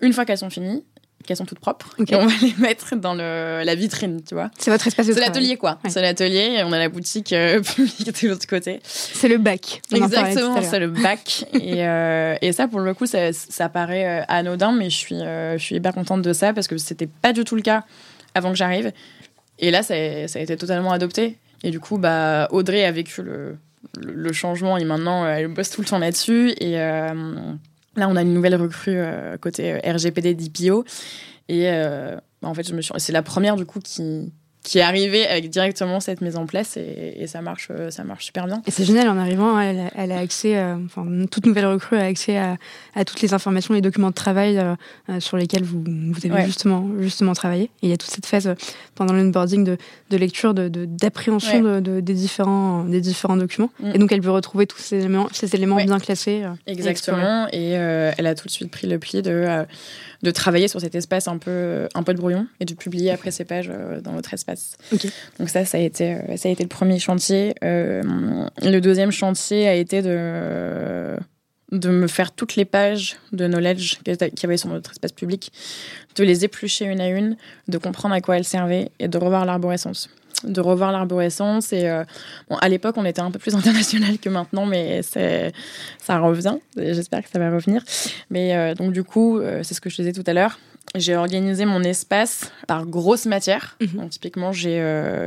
[0.00, 0.84] une fois qu'elles sont finies
[1.26, 4.50] qu'elles sont toutes propres et on va les mettre dans le, la vitrine, tu vois.
[4.58, 5.78] C'est votre espace de C'est l'atelier, quoi.
[5.88, 8.80] C'est l'atelier et on a la boutique euh, publique de l'autre côté.
[8.82, 9.82] C'est le bac.
[9.92, 11.44] Exactement, c'est le bac.
[11.52, 15.58] et, euh, et, ça, pour le coup, ça, ça paraît anodin, mais je suis, je
[15.58, 17.84] suis hyper contente de ça parce que c'était pas du tout le cas
[18.34, 18.92] avant que j'arrive.
[19.58, 21.38] Et là, ça a, ça a, été totalement adopté.
[21.64, 23.56] Et du coup, bah, Audrey a vécu le,
[23.96, 26.54] le, changement et maintenant, euh, elle bosse tout le temps là-dessus.
[26.58, 27.12] Et euh,
[27.96, 30.84] là, on a une nouvelle recrue euh, côté RGPD d'IPO.
[31.48, 31.64] Et
[32.42, 32.92] bah, en fait, je me suis...
[32.98, 34.32] c'est la première du coup qui,
[34.62, 38.26] qui est arrivée avec directement cette mise en place et, ça marche euh, ça marche
[38.26, 38.62] super bien.
[38.66, 42.04] Et c'est génial en arrivant, elle, elle a accès, euh, enfin toute nouvelle recrue a
[42.04, 42.56] accès à,
[42.94, 46.88] à, toutes les informations, les documents de travail euh, sur lesquels vous, vous avez justement
[46.98, 47.64] justement travaillé.
[47.64, 48.54] Et il y a toute cette phase
[48.94, 49.76] pendant l'onboarding de,
[50.10, 53.70] de lecture, de d'appréhension de, des différents des différents documents.
[53.80, 53.92] Mm.
[53.94, 56.44] Et donc elle peut retrouver tous ces éléments, ces éléments bien classés.
[56.66, 57.46] Exactement.
[57.52, 59.66] Et, elle a tout de suite pris le pli de
[60.22, 63.30] de travailler sur cet espace un peu, un peu de brouillon et de publier après
[63.30, 64.76] ces pages euh, dans notre espace.
[65.38, 67.54] Donc ça, ça a, été, euh, ça a été le premier chantier.
[67.62, 68.02] Euh,
[68.62, 71.16] le deuxième chantier a été de
[71.70, 75.52] de me faire toutes les pages de knowledge qu'il y avait sur notre espace public,
[76.16, 77.36] de les éplucher une à une,
[77.68, 80.08] de comprendre à quoi elles servaient et de revoir l'arborescence
[80.44, 81.72] de revoir l'arborescence.
[81.72, 82.04] Et euh,
[82.48, 85.52] bon, à l'époque, on était un peu plus international que maintenant, mais c'est,
[85.98, 86.56] ça revient.
[86.76, 87.82] J'espère que ça va revenir.
[88.30, 90.58] Mais euh, donc, du coup, euh, c'est ce que je disais tout à l'heure.
[90.94, 93.76] J'ai organisé mon espace par grosse matière.
[93.80, 94.00] Mhm.
[94.00, 94.80] Donc, typiquement, j'ai,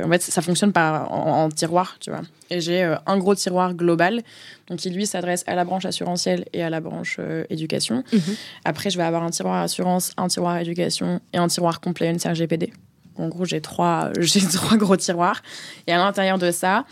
[0.04, 2.22] en fait, ça fonctionne par, en, tiroir, tu vois.
[2.50, 4.22] Et j'ai un gros tiroir global,
[4.66, 8.02] donc qui lui s'adresse à la branche assurantielle et à la branche éducation.
[8.12, 8.20] Mhm.
[8.64, 12.18] Après, je vais avoir un tiroir assurance, un tiroir éducation et un tiroir complet une
[12.18, 12.72] RGPD.
[13.16, 15.42] En gros, j'ai trois, j'ai trois gros tiroirs.
[15.86, 16.84] Et à l'intérieur de ça,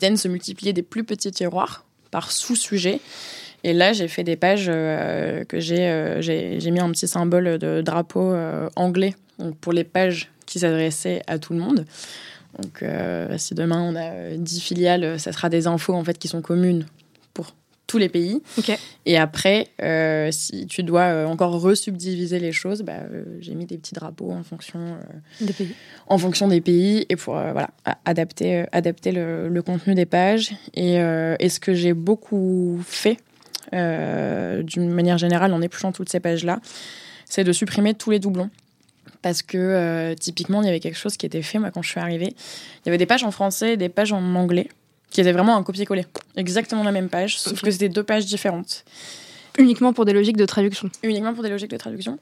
[0.00, 3.00] viennent se multiplier des plus petits tiroirs par sous-sujet.
[3.64, 7.58] Et là, j'ai fait des pages euh, que euh, j'ai, j'ai, mis un petit symbole
[7.58, 9.14] de drapeau euh, anglais
[9.60, 11.86] pour les pages qui s'adressaient à tout le monde.
[12.58, 12.84] Donc,
[13.38, 16.84] si demain on a 10 filiales, ça sera des infos en fait qui sont communes
[17.86, 18.42] tous les pays.
[19.06, 23.66] Et après, euh, si tu dois euh, encore resubdiviser les choses, bah, euh, j'ai mis
[23.66, 24.96] des petits drapeaux en fonction
[25.40, 25.74] des pays.
[26.06, 27.70] En fonction des pays et pour voilà
[28.04, 30.54] adapter adapter le, contenu des pages.
[30.74, 33.18] Et, et ce que j'ai beaucoup fait
[33.72, 36.60] d'une manière générale en épluchant toutes ces pages là,
[37.26, 38.50] c'est de supprimer tous les doublons
[39.20, 42.00] parce que typiquement, il y avait quelque chose qui était fait, moi, quand je suis
[42.00, 42.34] arrivée.
[42.34, 44.68] Il y avait des pages en français et des pages en anglais,
[45.12, 46.06] qui étaient vraiment un copier-coller.
[46.36, 48.84] Exactement la même page, sauf que c'était deux pages différentes.
[49.58, 50.88] Uniquement pour des logiques de traduction.
[51.02, 52.18] Uniquement pour des logiques de traduction.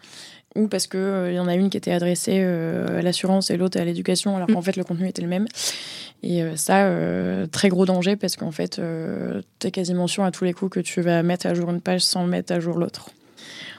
[0.57, 3.80] Ou parce qu'il il y en a une qui était adressée à l'assurance et l'autre
[3.80, 4.55] à l'éducation, alors mm.
[4.55, 5.47] qu'en fait le contenu était le même.
[6.22, 10.24] Et euh, ça, euh, très gros danger parce qu'en fait, euh, tu es quasiment sûr
[10.24, 12.61] à tous les coups que tu vas mettre à jour une page sans mettre à
[12.61, 13.11] jour l'autre.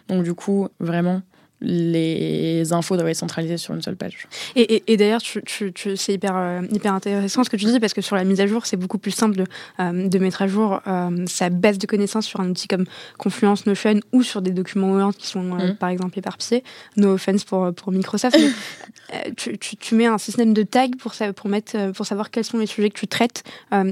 [0.08, 1.22] Donc du coup, vraiment,
[1.62, 4.28] les infos doivent être centralisées sur une seule page.
[4.56, 7.80] Et, et, d'ailleurs, tu, tu, tu, c'est hyper, euh, hyper intéressant ce que tu dis,
[7.80, 9.46] parce que sur la mise à jour, c'est beaucoup plus simple de,
[9.80, 12.86] euh, de mettre à jour euh, sa base de connaissances sur un outil comme
[13.18, 15.76] Confluence, Notion, ou sur des documents Word qui sont, mmh.
[15.76, 16.64] par exemple, éparpillés.
[16.98, 18.38] No offense pour, pour Microsoft.
[18.40, 22.58] mais, tu, tu, mets un système de tags pour, pour, mettre, pour savoir quels sont
[22.58, 23.44] les sujets que tu traites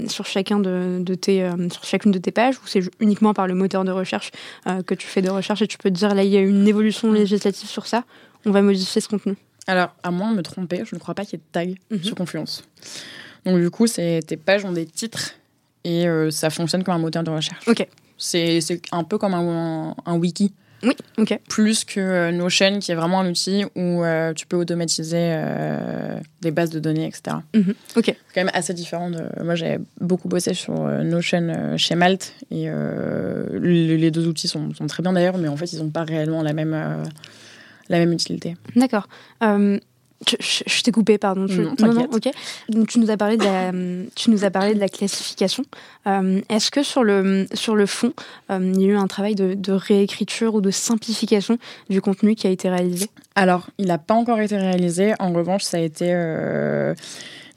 [0.07, 3.53] sur, chacun de, de tes, sur chacune de tes pages, ou c'est uniquement par le
[3.53, 4.31] moteur de recherche
[4.85, 6.67] que tu fais de recherche et tu peux te dire, là, il y a une
[6.67, 8.03] évolution législative sur ça,
[8.45, 9.35] on va modifier ce contenu.
[9.67, 11.77] Alors, à moins de me tromper, je ne crois pas qu'il y ait de tag
[11.91, 12.03] mhm.
[12.03, 12.63] sur Confluence.
[13.45, 15.35] Donc, du coup, tes pages ont des titres
[15.83, 17.67] et euh, ça fonctionne comme un moteur de recherche.
[17.67, 17.87] Ok.
[18.17, 18.59] C'est
[18.91, 20.53] un peu comme un, wiki.
[20.81, 21.39] Oui, ok.
[21.47, 25.37] Plus que euh, Notion, qui est vraiment un outil où euh, tu peux automatiser
[26.41, 27.37] des bases de données, etc.
[27.53, 27.75] Mhm.
[27.95, 28.05] Ok.
[28.05, 29.23] C'est quand même assez différent de.
[29.43, 32.69] Moi, j'ai beaucoup bossé sur Notion chez Malte et
[33.53, 36.41] les deux outils sont, sont très bien d'ailleurs, mais en fait, ils n'ont pas réellement
[36.41, 37.03] la même
[37.89, 38.55] la même utilité.
[38.75, 39.07] D'accord.
[39.43, 39.79] Euh,
[40.39, 41.45] je, t'ai coupé, pardon.
[41.79, 42.29] non, non, ok.
[42.67, 43.71] Donc, tu nous as parlé de la,
[44.15, 45.63] tu nous as parlé de la classification.
[46.07, 48.13] Euh, est-ce que sur le, sur le fond,
[48.51, 51.57] euh, il y a eu un travail de, de, réécriture ou de simplification
[51.89, 53.09] du contenu qui a été réalisé?
[53.35, 55.13] Alors, il n'a pas encore été réalisé.
[55.19, 56.13] En revanche, ça a été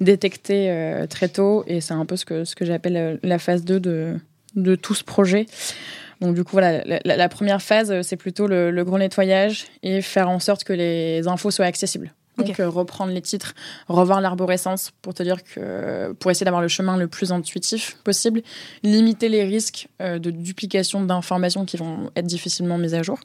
[0.01, 3.81] détecté très tôt et c'est un peu ce que, ce que j'appelle la phase 2
[3.81, 4.17] de,
[4.55, 5.47] de tout ce projet.
[6.23, 10.31] Donc du coup, voilà, la, première phase, euh, c'est plutôt le, gros nettoyage et faire
[10.31, 12.15] en sorte que les infos soient accessibles.
[12.39, 13.55] Donc euh, reprendre les titres,
[13.89, 18.43] revoir l'arborescence pour te dire que pour essayer d'avoir le chemin le plus intuitif possible,
[18.85, 23.19] limiter les risques euh, de duplication d'informations qui vont être difficilement mises à jour.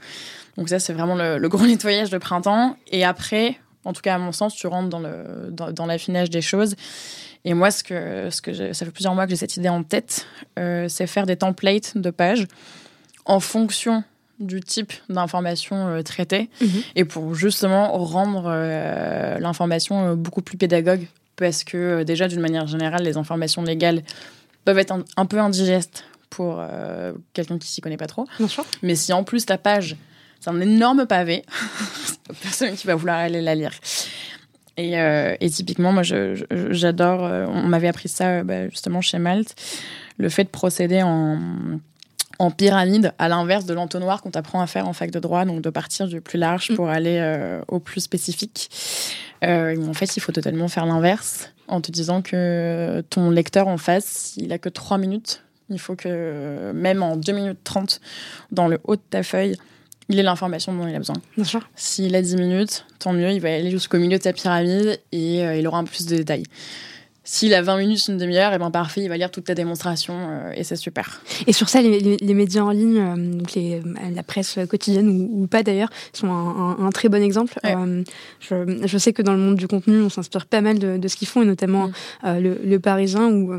[0.57, 2.75] Donc ça c'est vraiment le, gros nettoyage de printemps.
[2.91, 6.41] Et après, en tout cas à mon sens, tu rentres dans le dans, l'affinage des
[6.41, 6.75] choses.
[7.45, 9.83] Et moi, ce que, ce que ça fait plusieurs mois que j'ai cette idée en
[9.83, 10.27] tête,
[10.57, 12.45] c'est faire des templates de pages
[13.27, 14.03] en fonction
[14.39, 16.81] du type d'information euh, traitée mhm.
[16.95, 22.67] et pour justement rendre euh, l'information euh, beaucoup plus pédagogue parce que déjà d'une manière
[22.67, 24.03] générale les informations légales
[24.63, 26.61] peuvent être un, peu indigestes pour
[27.31, 28.27] quelqu'un qui s'y connaît pas trop.
[28.81, 29.95] Mais si en plus ta page
[30.41, 31.43] c'est un énorme pavé,
[32.41, 33.71] personne qui va vouloir aller la lire.
[34.75, 37.21] Et, et typiquement, moi, j'adore.
[37.21, 39.55] on m'avait appris ça bah, justement chez Malte,
[40.17, 41.79] le fait de procéder en
[42.39, 45.61] en pyramide, à l'inverse de l'entonnoir qu'on t'apprend à faire en fac de droit, donc
[45.61, 46.89] de partir du plus large pour mm.
[46.89, 48.69] aller euh, au plus spécifique.
[49.43, 53.77] Euh, en fait, il faut totalement faire l'inverse en te disant que ton lecteur en
[53.77, 55.43] face, il a que 3 minutes.
[55.69, 57.99] Il faut que, même en 2 minutes 30,
[58.51, 59.57] dans le haut de ta feuille,
[60.09, 61.15] il ait l'information dont il a besoin.
[61.35, 61.69] Bien sûr.
[61.75, 65.45] S'il a 10 minutes, tant mieux, il va aller jusqu'au milieu de sa pyramide et
[65.45, 66.43] euh, il aura un peu plus de détails.
[67.29, 69.53] S'il a 20 minutes, une demi-heure, et eh ben parfait, il va lire toute ta
[69.53, 71.21] démonstration euh, et c'est super.
[71.45, 73.81] Et sur ça, les, médias en ligne, euh, donc les,
[74.15, 77.59] la presse quotidienne ou, pas d'ailleurs, sont un, très bon exemple.
[77.65, 78.01] Euh,
[78.39, 81.27] je, sais que dans le monde du contenu, on s'inspire pas mal de, ce qu'ils
[81.27, 81.87] font, et notamment
[82.23, 82.39] mm.
[82.39, 83.51] le, le, Parisien où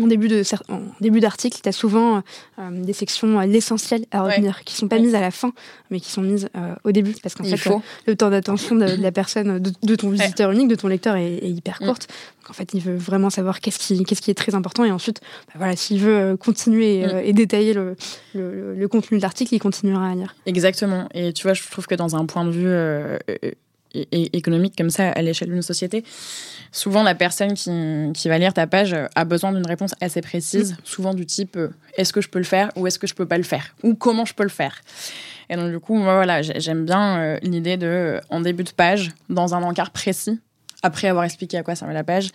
[0.00, 2.22] en début de en début d'article, tu as souvent
[2.58, 5.52] euh, des sections euh, l'essentiel à retenir qui sont pas mises à la fin
[5.90, 7.70] mais qui sont mises euh, au début parce qu'en fait
[8.06, 11.78] le temps d'attention de, la personne de, ton visiteur unique, de ton lecteur est, hyper
[11.80, 11.86] mm.
[11.86, 12.08] courte.
[12.40, 14.90] Donc en fait, il veut vraiment savoir qu'est-ce qui qu'est-ce qui est très important et
[14.90, 17.18] ensuite bah, voilà, s'il veut continuer mm.
[17.24, 17.96] et, détailler le,
[18.34, 20.34] le, le contenu de l'article, il continuera à lire.
[20.46, 21.08] Exactement.
[21.14, 23.54] Et tu vois, je trouve que dans un point de vue
[24.12, 26.04] économique comme ça à l'échelle d'une société,
[26.72, 27.70] souvent la personne qui,
[28.14, 30.76] qui, va lire ta page a besoin d'une réponse assez précise, mm.
[30.84, 33.26] souvent du type euh, est-ce que je peux le faire ou est-ce que je peux
[33.26, 34.80] pas le faire ou comment je peux le faire?
[35.50, 39.10] Et donc du coup, moi voilà, j'aime bien euh, l'idée de en début de page,
[39.28, 40.40] dans un encart précis,
[40.82, 42.30] après avoir expliqué à quoi servait la page,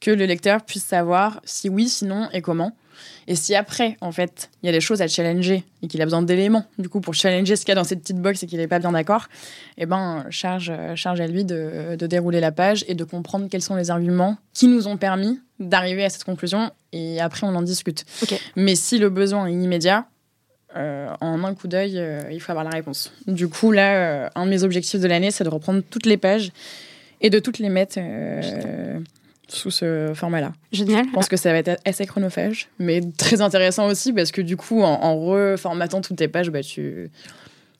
[0.00, 2.72] que le lecteur puisse savoir si oui, sinon et comment.
[3.26, 6.04] Et si après, en fait, il y a des choses à challenger et qu'il a
[6.04, 8.46] besoin d'éléments, du coup, pour challenger ce qu'il y a dans cette petite box et
[8.46, 9.28] qu'il n'est pas bien d'accord,
[9.78, 13.76] eh ben, charge, charge à lui de, dérouler la page et de comprendre quels sont
[13.76, 16.70] les arguments qui nous ont permis d'arriver à cette conclusion.
[16.92, 18.04] Et après, on en discute.
[18.56, 20.06] Mais si le besoin est immédiat,
[20.76, 23.12] euh, en un coup d'œil, euh, il faut avoir la réponse.
[23.26, 26.16] Du coup, là, euh, un de mes objectifs de l'année, c'est de reprendre toutes les
[26.16, 26.50] pages
[27.20, 27.98] et de toutes les mettre
[29.52, 30.52] sous ce format-là.
[30.72, 31.06] Génial.
[31.06, 34.56] Je pense que ça va être assez chronophage, mais très intéressant aussi parce que du
[34.56, 37.10] coup, en, reformatant toutes tes pages, bah, tu,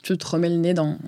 [0.03, 0.99] tu te remets le nez dans,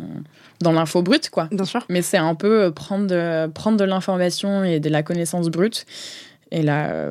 [0.60, 1.48] dans l'info brute, quoi.
[1.52, 1.84] Bien sûr.
[1.88, 5.86] Mais c'est un peu prendre de, prendre de l'information et de la connaissance brute
[6.50, 7.10] et la,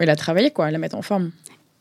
[0.00, 1.30] et la travailler, quoi, la mettre en forme.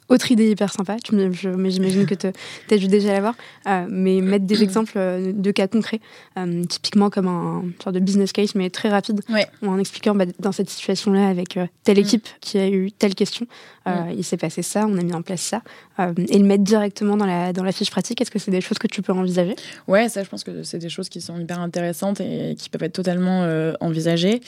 [0.08, 3.34] Autre idée hyper sympa, tu mais j'imagine que tu as dû déjà l'avoir,
[3.68, 6.00] euh, mais mettre des exemples euh, de cas concrets,
[6.38, 9.22] euh, typiquement comme un, sorte de business case, mais très rapide,
[9.66, 12.02] en expliquant bah, dans cette situation-là avec telle mm.
[12.02, 13.48] équipe qui a eu telle question,
[13.86, 14.14] mm.
[14.18, 15.62] il s'est passé ça, on a mis en place ça,
[16.00, 18.80] et le mettre directement dans la, dans la fiche pratique, est-ce que c'est des choses
[18.80, 19.56] que tu peux envisager?
[19.88, 22.84] Ouais, ça je pense que c'est des choses qui sont hyper intéressantes et qui peuvent
[22.84, 23.46] être totalement
[23.80, 24.42] envisagées.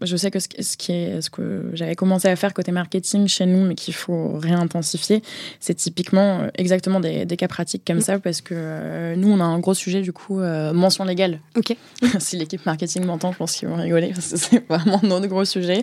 [0.00, 3.46] Je sais que ce, qui est, ce que j'avais commencé à faire côté marketing chez
[3.46, 5.22] nous, mais qu'il faut réintensifier,
[5.58, 8.02] c'est typiquement euh, exactement des, cas pratiques comme mm.
[8.02, 11.40] ça, parce que euh, nous, on a un gros sujet, du coup, euh, mention légale.
[11.56, 11.76] Ok.
[12.20, 15.44] si l'équipe marketing m'entend, je pense qu'ils vont rigoler, parce que c'est vraiment notre gros
[15.44, 15.82] sujet.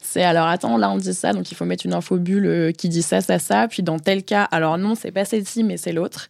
[0.00, 2.88] C'est alors, attends, là, on dit ça, donc il faut mettre une info bulle qui
[2.88, 5.92] dit ça, ça, ça, puis dans tel cas, alors non, c'est pas celle-ci, mais c'est
[5.92, 6.28] l'autre.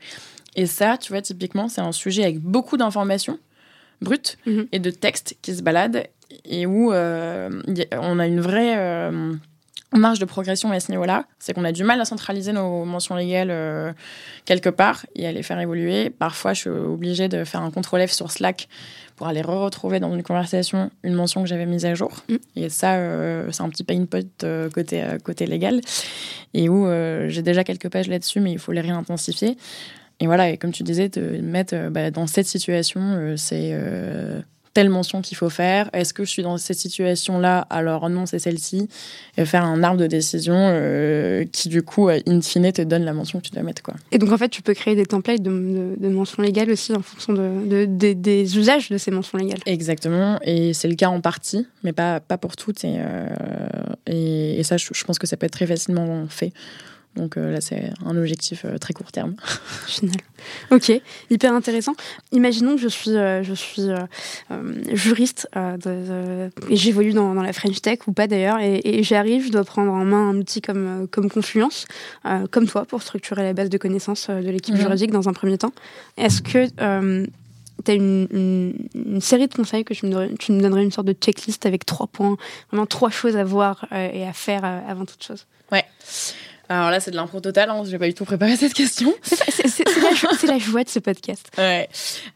[0.55, 3.39] Et ça, tu vois, typiquement, c'est un sujet avec beaucoup d'informations
[4.01, 4.69] brutes mm-hmm.
[4.73, 6.05] et de textes qui se baladent
[6.45, 7.51] et où euh,
[7.93, 9.33] on a une vraie euh,
[9.93, 11.27] marge de progression à ce niveau-là.
[11.39, 13.93] C'est qu'on a du mal à centraliser nos mentions légales euh,
[14.45, 16.11] quelque part et à les faire évoluer.
[16.11, 18.69] Parfois, je suis obligée de faire un contrôle F sur Slack
[19.17, 22.13] pour aller re-retrouver dans une conversation une mention que j'avais mise à jour.
[22.29, 22.37] Mm.
[22.57, 22.99] Et ça,
[23.51, 24.23] c'est un petit pain point
[24.75, 25.81] côté, côté légal.
[26.53, 26.87] Et où
[27.29, 29.57] j'ai déjà quelques pages là-dessus, mais il faut les réintensifier.
[30.21, 33.75] Et voilà, et comme tu disais, de mettre bah, dans cette situation, c'est
[34.77, 37.67] telle mention qu'il faut faire Est-ce que je suis dans cette situation-là?
[37.71, 38.91] Alors non, c'est celle-ci.
[39.39, 43.15] Et faire un arbre de décision euh, qui, du coup, in fine, te donne la
[43.15, 43.81] mention que tu dois mettre.
[43.83, 43.95] Quoi.
[44.13, 47.33] Et donc, en fait, tu peux créer des templates de, mentions légales aussi en fonction
[47.33, 49.61] de, des usages de ces mentions légales.
[49.65, 50.39] Exactement.
[50.43, 52.85] Et c'est le cas en partie, mais pas, pas pour toutes.
[52.85, 56.53] Et, euh, et, ça, je, je pense que ça peut être très facilement fait.
[57.17, 59.35] Donc euh, là, c'est un objectif euh, très court terme.
[59.89, 60.17] Génial.
[60.71, 60.93] Ok,
[61.31, 61.95] hyper intéressant.
[62.33, 63.89] Imaginons que je suis, euh, je suis
[64.93, 69.93] juriste et j'évolue dans, la French Tech ou pas d'ailleurs, et, j'arrive, je dois prendre
[69.93, 71.87] en main un outil comme, comme Confluence,
[72.51, 74.81] comme toi, pour structurer la base de connaissances de l'équipe mhm.
[74.81, 75.73] juridique dans un premier temps.
[76.17, 80.85] Est-ce que tu as une, série de conseils que tu me, donnerais, tu me donnerais
[80.85, 82.37] une sorte de checklist avec trois points,
[82.71, 85.47] vraiment trois choses à voir et à faire avant toute chose?
[85.73, 85.85] Ouais.
[86.69, 87.71] Alors là, c'est de l'impro total.
[87.71, 87.83] Hein.
[87.89, 89.15] J'ai pas du tout préparé cette question.
[89.23, 91.51] C'est la, joie de ce podcast.
[91.59, 91.89] Ouais.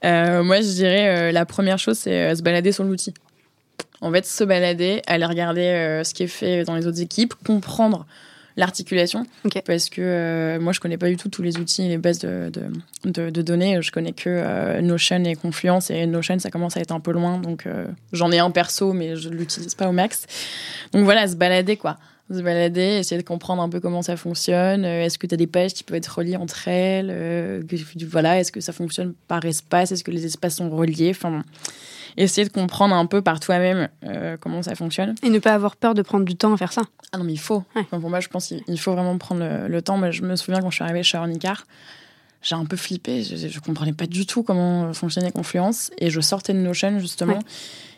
[0.04, 3.14] Euh, moi, je dirais euh, la première chose, c'est euh, se balader sur l'outil.
[4.00, 8.06] En fait, se balader, aller regarder ce qui est fait dans les autres équipes, comprendre
[8.56, 9.26] l'articulation.
[9.66, 12.50] Parce que moi, je connais pas du tout tous les outils et les bases de,
[13.04, 13.82] de, de, données.
[13.82, 15.90] Je connais que Notion et Confluence.
[15.90, 17.36] Et Notion, ça commence à être un peu loin.
[17.36, 17.66] Donc,
[18.14, 20.24] j'en ai un perso, mais je l'utilise pas au max.
[20.92, 21.98] Donc voilà, se balader, quoi
[22.34, 24.84] se balader, essayer de comprendre un peu comment ça fonctionne.
[24.84, 27.62] Euh, est-ce que tu as des pages qui peuvent être reliées entre elles euh,
[28.08, 31.42] Voilà, est-ce que ça fonctionne par espace Est-ce que les espaces sont reliés Enfin,
[32.16, 35.14] essayer de comprendre un peu par toi-même euh, comment ça fonctionne.
[35.22, 36.82] Et ne pas avoir peur de prendre du temps à faire ça.
[37.12, 37.64] Ah non, mais il faut.
[37.90, 39.98] pour moi, je pense qu'il faut vraiment prendre le, temps.
[39.98, 41.66] Moi, je me souviens quand je suis arrivée chez Ornicar,
[42.42, 43.24] j'ai un peu flippé.
[43.24, 45.90] Je, ne comprenais pas du tout comment fonctionnait Confluence.
[45.98, 47.40] Et je sortais de Notion, justement.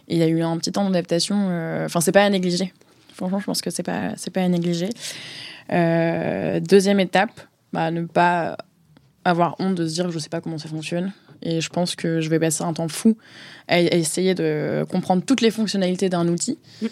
[0.08, 1.84] Et il y a eu un petit temps d'adaptation.
[1.84, 2.72] Enfin, c'est pas à négliger.
[3.14, 4.90] Franchement, je pense que c'est pas c'est pas à négliger.
[5.72, 7.40] Euh, deuxième étape,
[7.72, 8.56] bah, ne pas
[9.24, 11.12] avoir honte de se dire que je sais pas comment ça fonctionne.
[11.42, 13.16] Et je pense que je vais passer un temps fou
[13.68, 16.58] à, essayer de comprendre toutes les fonctionnalités d'un outil.
[16.80, 16.86] Mm.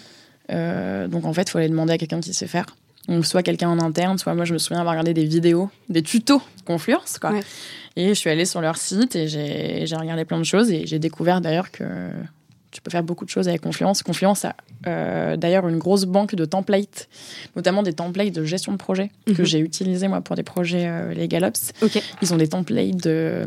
[0.51, 2.65] Euh, donc en fait, il faut aller demander à quelqu'un qui sait faire.
[3.07, 6.03] Donc soit quelqu'un en interne, soit moi je me souviens avoir regardé des vidéos, des
[6.03, 7.33] tutos Confluence quoi.
[7.95, 10.99] Et je suis allée sur leur site et j'ai regardé plein de choses et j'ai
[10.99, 12.11] découvert d'ailleurs que
[12.71, 14.01] tu peux faire beaucoup de choses avec Confluence.
[14.01, 14.55] Confluence a
[14.87, 17.09] euh, d'ailleurs une grosse banque de templates,
[17.55, 19.45] notamment des templates de gestion de projet que mhm.
[19.45, 21.73] j'ai utilisés moi pour des projets euh, les Galops.
[22.21, 23.43] Ils ont des templates de,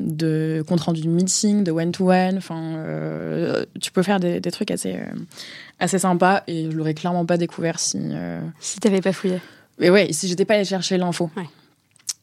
[0.00, 2.36] de compte rendu de meeting, de one-to-one.
[2.36, 4.98] Enfin, euh, tu peux faire des, trucs assez,
[5.78, 8.00] assez sympas et je l'aurais clairement pas découvert si.
[8.58, 9.40] Si t'avais pas fouillé.
[9.78, 11.30] Mais ouais, si j'étais pas allée chercher l'info.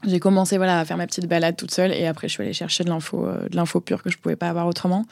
[0.06, 2.54] J'ai commencé voilà à faire ma petite balade toute seule et après je suis allée
[2.54, 5.06] chercher de l'info de l'info pure que je pouvais pas avoir autrement.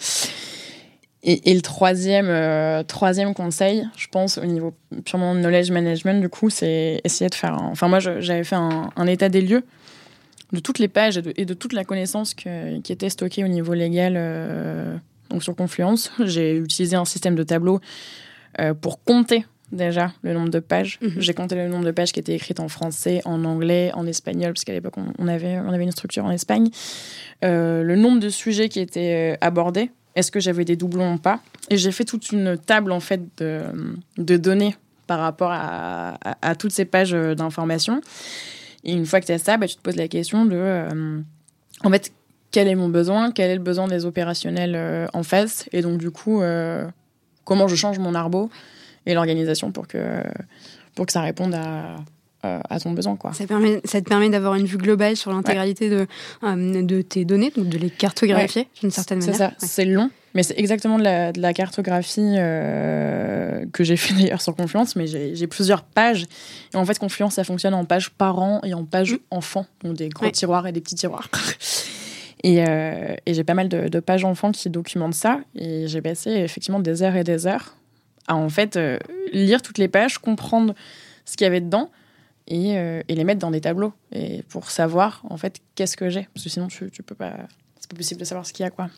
[1.22, 6.50] Et, le troisième, euh, troisième conseil, je pense, au niveau purement knowledge management, du coup,
[6.50, 7.58] c'est essayer de faire.
[7.62, 9.64] Enfin, moi, j'avais fait un, état des lieux
[10.54, 14.14] de toutes les pages et de, toute la connaissance qui était stockée au niveau légal
[14.16, 14.96] euh,
[15.30, 16.10] donc sur Confluence.
[16.24, 17.82] J'ai utilisé un système de tableau
[18.60, 21.00] euh, pour compter déjà le nombre de pages.
[21.02, 21.16] Mhm.
[21.18, 24.54] J'ai compté le nombre de pages qui étaient écrites en français, en anglais, en espagnol,
[24.54, 26.70] parce qu'à l'époque, on, avait, on avait une structure en Espagne.
[27.44, 31.78] le nombre de sujets qui étaient abordés est-ce que j'avais des doublons ou pas Et
[31.78, 34.76] j'ai fait toute une table en fait de, données
[35.08, 38.02] par rapport à, toutes ces pages d'informations.
[38.84, 41.20] Et une fois que tu as ça, bah, tu te poses la question de, euh,
[41.84, 42.14] en fait,
[42.52, 46.12] quel est mon besoin, quel est le besoin des opérationnels en face, et donc du
[46.12, 46.42] coup,
[47.44, 48.50] comment je change mon arbo
[49.06, 50.24] et l'organisation pour que,
[50.96, 51.96] pour que ça réponde à,
[52.44, 53.16] à ton besoin.
[53.16, 53.34] Quoi.
[53.34, 56.08] Ça, permet, ça te permet d'avoir une vue globale sur l'intégralité de,
[56.42, 59.36] de tes données, donc de les cartographier d'une certaine manière.
[59.36, 63.98] C'est ça, c'est long, mais c'est exactement de la, de la cartographie euh, que j'ai
[63.98, 66.26] fait d'ailleurs sur Confluence, mais j'ai plusieurs pages.
[66.74, 69.20] Et en fait, Confluence, ça fonctionne en pages parents et en pages mm.
[69.32, 71.30] enfants, donc des gros tiroirs et des petits tiroirs.
[72.44, 75.40] et, euh, et j'ai pas mal de, de, pages enfants qui documentent ça.
[75.56, 77.76] Et j'ai passé effectivement des heures et des heures
[78.28, 79.00] à en fait euh,
[79.34, 80.76] lire toutes les pages, comprendre
[81.26, 81.90] ce qu'il y avait dedans
[82.50, 82.72] et,
[83.08, 86.44] et, les mettre dans des tableaux et pour savoir en fait qu'est-ce que j'ai parce
[86.44, 87.34] que sinon tu, tu peux pas
[87.90, 88.90] c'est possible de savoir ce qu'il y a, quoi.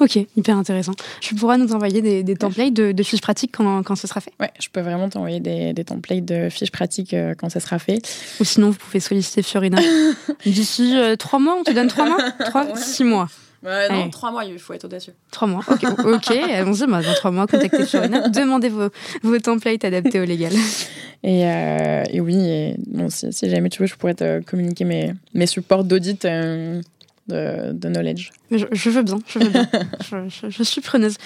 [0.00, 0.92] Ok, hyper intéressant.
[1.20, 4.50] Tu pourras nous envoyer des, templates de, fiches pratiques quand, quand ce sera fait Ouais,
[4.58, 8.00] je peux vraiment t'envoyer des, templates de fiches pratiques euh, quand ce sera fait.
[8.40, 9.80] Ou sinon, vous pouvez solliciter Fiorina.
[10.46, 12.32] D'ici euh, trois mois, on te donne trois mois?
[12.46, 13.28] Trois, six mois
[13.62, 15.14] Ouais, non, trois mois, il faut être audacieux.
[15.30, 15.84] Trois mois, ok.
[16.04, 18.88] ok, allons-y, bah, dans trois mois, contactez Fiorina, demandez vos,
[19.22, 20.52] vos templates adaptés au légal.
[21.22, 25.14] Et, euh, et oui, et, bon, si, jamais tu veux, je pourrais te communiquer mes,
[25.34, 26.26] mes supports d'audit
[27.32, 28.30] de, knowledge.
[28.50, 29.68] Je, veux bien, je veux bien.
[30.48, 31.16] je, suis preneuse.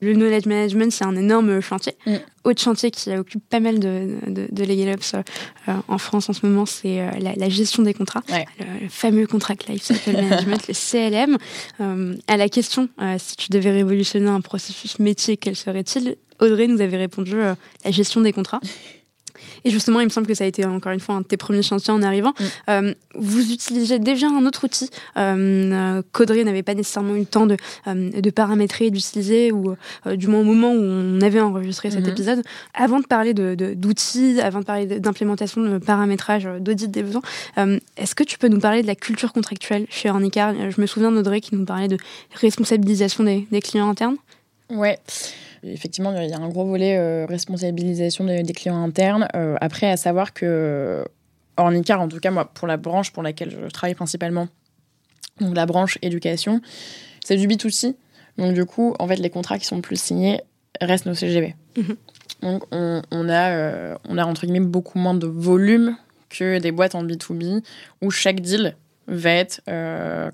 [0.00, 1.94] Le knowledge management, c'est un énorme chantier.
[2.06, 2.16] Mm.
[2.44, 6.32] Autre chantier qui occupe pas mal de, de, de Legal Ups euh, en France en
[6.32, 8.22] ce moment, c'est euh, la, gestion des contrats.
[8.28, 11.38] Le, fameux Contract Lifecycle Management, le CLM.
[11.80, 12.88] Euh, à la question,
[13.18, 16.16] si tu devais révolutionner un processus métier, quel serait-il?
[16.38, 18.60] Audrey nous avait répondu la gestion des contrats.
[19.66, 21.36] Et justement, il me semble que ça a été encore une fois un de tes
[21.36, 22.32] premiers chantiers en arrivant.
[22.38, 22.44] Mm.
[22.70, 24.88] Euh, vous utilisez déjà un autre outil
[25.18, 27.56] euh, qu'Audrey n'avait pas nécessairement eu le temps de,
[27.88, 29.74] euh, de paramétrer, d'utiliser, ou
[30.06, 32.10] euh, du moins au moment où on avait enregistré cet mm-hmm.
[32.10, 32.42] épisode.
[32.74, 37.22] Avant de parler d'outils, de, avant de parler d'implémentation, de paramétrage, d'audit des besoins,
[37.96, 41.10] est-ce que tu peux nous parler de la culture contractuelle chez Ornicar Je me souviens
[41.10, 41.98] d'Audrey qui nous parlait de
[42.34, 44.16] responsabilisation des, des clients internes.
[44.70, 44.98] Ouais.
[45.66, 49.28] Effectivement, il y a un gros volet euh, responsabilisation des, clients internes.
[49.34, 51.04] Euh, après, à savoir que
[51.56, 54.48] Ornicar, en tout cas, moi, pour la branche pour laquelle je travaille principalement,
[55.40, 56.60] donc la branche éducation,
[57.24, 57.94] c'est du B2C.
[58.38, 60.40] Donc, du coup, en fait, les contrats qui sont plus signés
[60.80, 61.54] restent nos CGV.
[61.76, 61.96] Mhm.
[62.42, 65.96] Donc, on, a, euh, on a, entre guillemets, beaucoup moins de volume
[66.28, 67.62] que des boîtes en B2B
[68.02, 68.76] où chaque deal
[69.08, 69.62] va être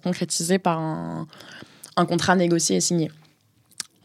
[0.03, 1.29] concrétisé par un,
[1.97, 3.11] un contrat négocié et signé.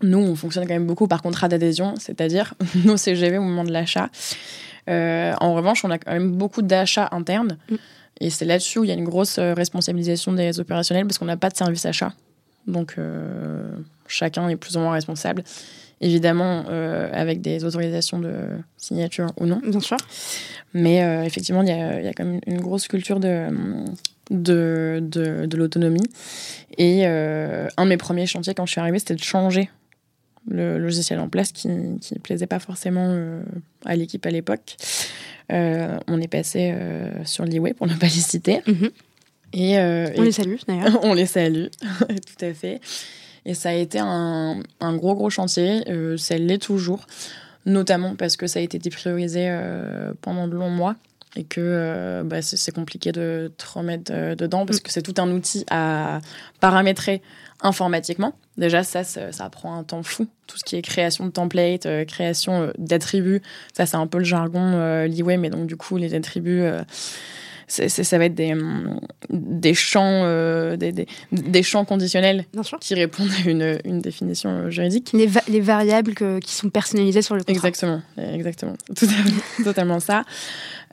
[0.02, 2.54] Nous, on fonctionne quand même beaucoup par contrat d'adhésion, c'est-à-dire
[2.86, 4.10] nos CGV au moment de l'achat.
[4.90, 7.58] Euh, en revanche, on a quand même beaucoup d'achats internes.
[7.70, 7.76] Mm.
[8.20, 11.26] Et c'est là-dessus où il y a une grosse euh, responsabilisation des opérationnels parce qu'on
[11.26, 12.14] n'a pas de service achat.
[12.66, 13.72] Donc, euh,
[14.08, 15.44] chacun est plus ou moins responsable.
[16.00, 18.36] Évidemment, avec des autorisations de
[18.78, 19.60] signature ou non.
[19.66, 19.98] Bien sûr.
[20.76, 23.48] Mais effectivement, il y, a, il y, a, quand même une grosse culture de,
[24.30, 26.08] de, de, de l'autonomie.
[26.78, 29.72] Et un de mes premiers chantiers quand je suis arrivée, c'était de changer
[30.50, 33.42] le logiciel en place qui ne plaisait pas forcément euh,
[33.86, 34.78] à l'équipe à l'époque.
[35.52, 38.62] Euh, on est passé euh, sur l'e-way pour ne pas les citer.
[38.66, 38.90] Mhm.
[39.54, 41.00] Et, on les salue d'ailleurs.
[41.04, 42.82] on les salue, tout à fait.
[43.46, 45.84] Et ça a été un, un gros gros chantier,
[46.18, 47.08] ça l'est toujours,
[47.66, 49.50] notamment parce que ça a été dépriorisé
[50.20, 50.98] pendant de longs mois
[51.38, 54.82] et que bah, c'est compliqué de te remettre dedans parce mm.
[54.82, 56.20] que c'est tout un outil à
[56.60, 57.22] paramétrer
[57.62, 58.34] informatiquement.
[58.58, 60.28] Déjà, ça, ça, prend un temps fou.
[60.48, 63.42] Tout ce qui est création de templates, euh, création euh, d'attributs,
[63.74, 66.82] ça, c'est un peu le jargon euh, mais donc du coup, les attributs, euh,
[67.68, 69.00] ça va être des, hum,
[69.30, 70.24] des champs,
[70.78, 72.46] des, des, champs conditionnels
[72.80, 75.12] qui répondent à une, une définition juridique.
[75.14, 77.68] Les, les variables qui sont personnalisées sur le contrat.
[77.68, 78.76] Exactement, exactement.
[79.66, 80.24] totalement ça.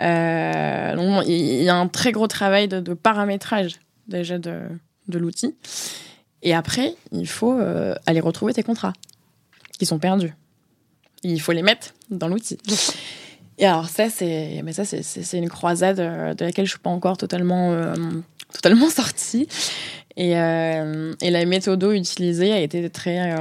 [0.00, 3.76] il y a un très gros travail de, de paramétrage
[4.08, 4.62] déjà de,
[5.08, 5.54] de l'outil.
[6.44, 8.92] Et après, il faut euh, aller retrouver tes contrats
[9.78, 10.34] qui sont perdus.
[11.22, 12.58] Il faut les mettre dans l'outil.
[13.58, 16.90] Et alors ça, c'est, mais ça, c'est, une croisade euh, de laquelle je suis pas
[16.90, 17.94] encore totalement, euh,
[18.52, 19.48] totalement sortie.
[20.16, 23.34] Et, et, la méthode utilisée a été très,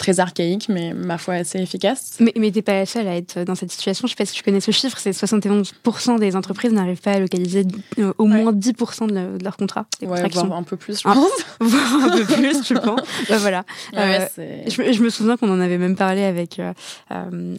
[0.00, 2.16] très archaïque, mais ma foi assez efficace.
[2.20, 4.08] Mais, mais t'es pas la seule à être dans cette situation.
[4.08, 7.20] Je sais pas si tu connais ce chiffre, c'est 71% des entreprises n'arrivent pas à
[7.20, 7.66] localiser
[7.98, 9.84] euh, au moins 10% de, de, leur contrat.
[10.00, 11.30] Ouais, voire un peu plus, je pense.
[11.60, 13.00] voire un peu plus, je pense.
[13.28, 13.64] Bah, voilà.
[13.94, 14.26] Euh,
[14.66, 16.72] je, me souviens qu'on en avait même parlé avec, euh,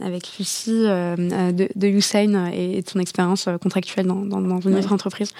[0.03, 4.93] avec Lucie de, de Usain et, de son expérience contractuelle dans, dans, dans une autre
[4.93, 5.31] entreprise.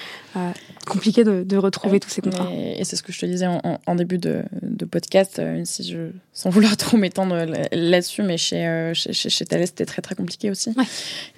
[0.86, 2.52] compliqué de, de retrouver tous ces contrats.
[2.54, 6.12] Et, c'est ce que je te disais en, en début de, de podcast, si je,
[6.32, 10.50] sans vouloir trop m'étendre là-dessus, mais chez, euh, chez, chez, Thales, c'était très très compliqué
[10.50, 10.74] aussi.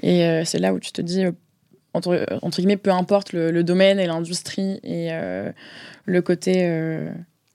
[0.02, 1.32] Et euh, c'est là où tu te dis, euh,
[1.94, 5.10] entre, entre guillemets, peu importe le, domaine et l'industrie et
[6.06, 6.68] le côté,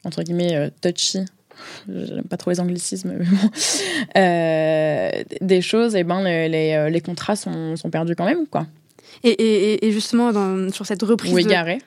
[0.04, 1.24] entre guillemets, touchy
[1.88, 3.50] j'aime pas trop les anglicismes, mais bon,
[4.16, 8.46] euh, des choses, et eh ben les, les, les contrats sont, sont, perdus quand même,
[8.46, 8.68] quoi.
[9.24, 11.32] Et, et, et justement, dans, sur cette reprise.
[11.32, 11.80] Ou égarés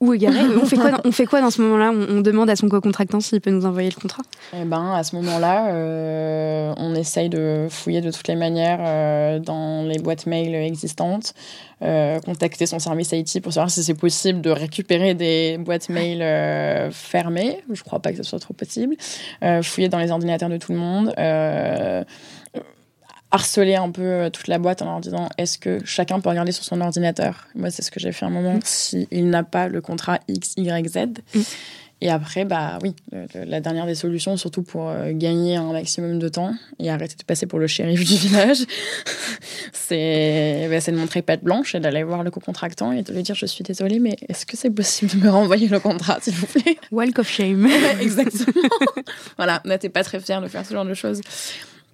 [0.00, 0.40] ou, égaré.
[0.60, 1.92] on, fait quoi dans, on fait quoi dans ce moment-là?
[1.92, 4.22] On, demande à son co-contractant s'il peut nous envoyer le contrat?
[4.54, 9.38] Eh ben, à ce moment-là, euh, on essaye de fouiller de toutes les manières euh,
[9.38, 11.34] dans les boîtes mail existantes,
[11.82, 16.20] euh, contacter son service IT pour savoir si c'est possible de récupérer des boîtes mail
[16.92, 17.62] fermées.
[17.72, 18.96] Je crois pas que ce soit trop possible.
[19.62, 21.14] fouiller dans les ordinateurs de tout le monde
[23.30, 26.52] harceler un peu euh, toute la boîte en leur disant est-ce que chacun peut regarder
[26.52, 27.48] sur son ordinateur?
[27.54, 28.60] Moi, c'est ce que j'ai fait un moment, mm.
[28.64, 30.98] s'il n'a pas le contrat X, Y, Z.
[31.34, 31.40] Mm.
[32.02, 32.94] Et après, bah oui,
[33.34, 37.22] la dernière des solutions, surtout pour euh, gagner un maximum de temps et arrêter de
[37.22, 38.58] passer pour le shérif du village,
[39.72, 43.34] c'est bah, de montrer patte blanche et d'aller voir le co-contractant et de lui dire
[43.34, 46.46] je suis désolée, mais est-ce que c'est possible de me renvoyer le contrat, s'il vous
[46.46, 46.76] plaît?
[46.92, 47.66] Walk of shame.
[48.00, 48.68] Exactement.
[49.38, 51.22] voilà, n'était pas très fier de faire ce genre de choses.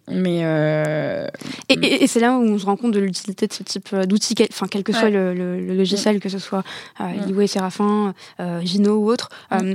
[0.09, 1.29] Mais euh,
[1.69, 4.35] et, c'est là où on se rend compte de l'utilité de ce type euh, d'outils,
[4.51, 6.65] enfin quel que soit le, logiciel, que ce soit
[7.01, 7.47] euh, ouais.
[7.47, 9.29] Serafin, euh, Gino ou autre,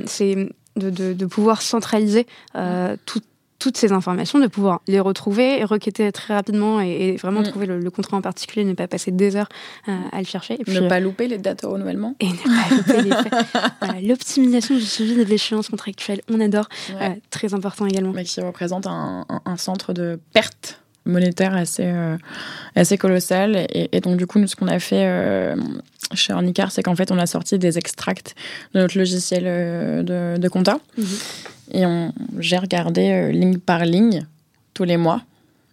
[0.06, 2.28] c'est de, de, pouvoir centraliser
[3.06, 3.22] tout
[3.60, 7.48] toutes ces informations, de pouvoir les retrouver, et requêter très rapidement et, vraiment mm.
[7.48, 9.50] trouver le, contrat en particulier, ne pas passer des heures
[9.88, 10.56] euh, à le chercher.
[10.56, 12.16] Et puis, ne pas louper les dates de renouvellement.
[12.20, 16.70] Et ne pas louper les L'optimisation du suivi des échéances contractuelles, on adore.
[17.02, 18.12] Euh, très important également.
[18.14, 19.26] Mais qui représente un,
[19.58, 22.18] centre de perte monétaire assez, euh,
[22.76, 23.66] assez colossal.
[23.72, 25.56] Et, donc, du coup, nous, ce qu'on a fait
[26.14, 28.36] chez Ornicar, c'est qu'en fait, on a sorti des extracts
[28.74, 30.80] de notre logiciel de, de compta.
[30.98, 31.06] Mhm.
[31.72, 31.84] Et
[32.40, 34.26] j'ai regardé euh, ligne par ligne,
[34.74, 35.22] tous les mois,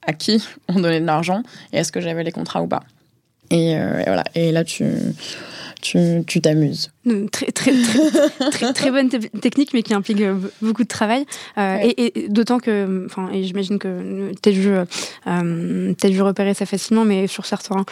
[0.06, 1.42] à qui on donnait de l'argent
[1.72, 2.82] et est-ce que j'avais les contrats ou pas.
[3.50, 4.24] Et, euh, voilà.
[4.34, 4.84] Et là, tu
[5.82, 6.90] tu t'amuses.
[7.30, 7.72] Très, très,
[8.50, 11.26] très, très, bonne technique, mais qui implique euh, beaucoup de travail.
[11.58, 17.44] Et, d'autant que, enfin, et j'imagine que tu as, dû repérer ça facilement, mais sur
[17.44, 17.84] certains,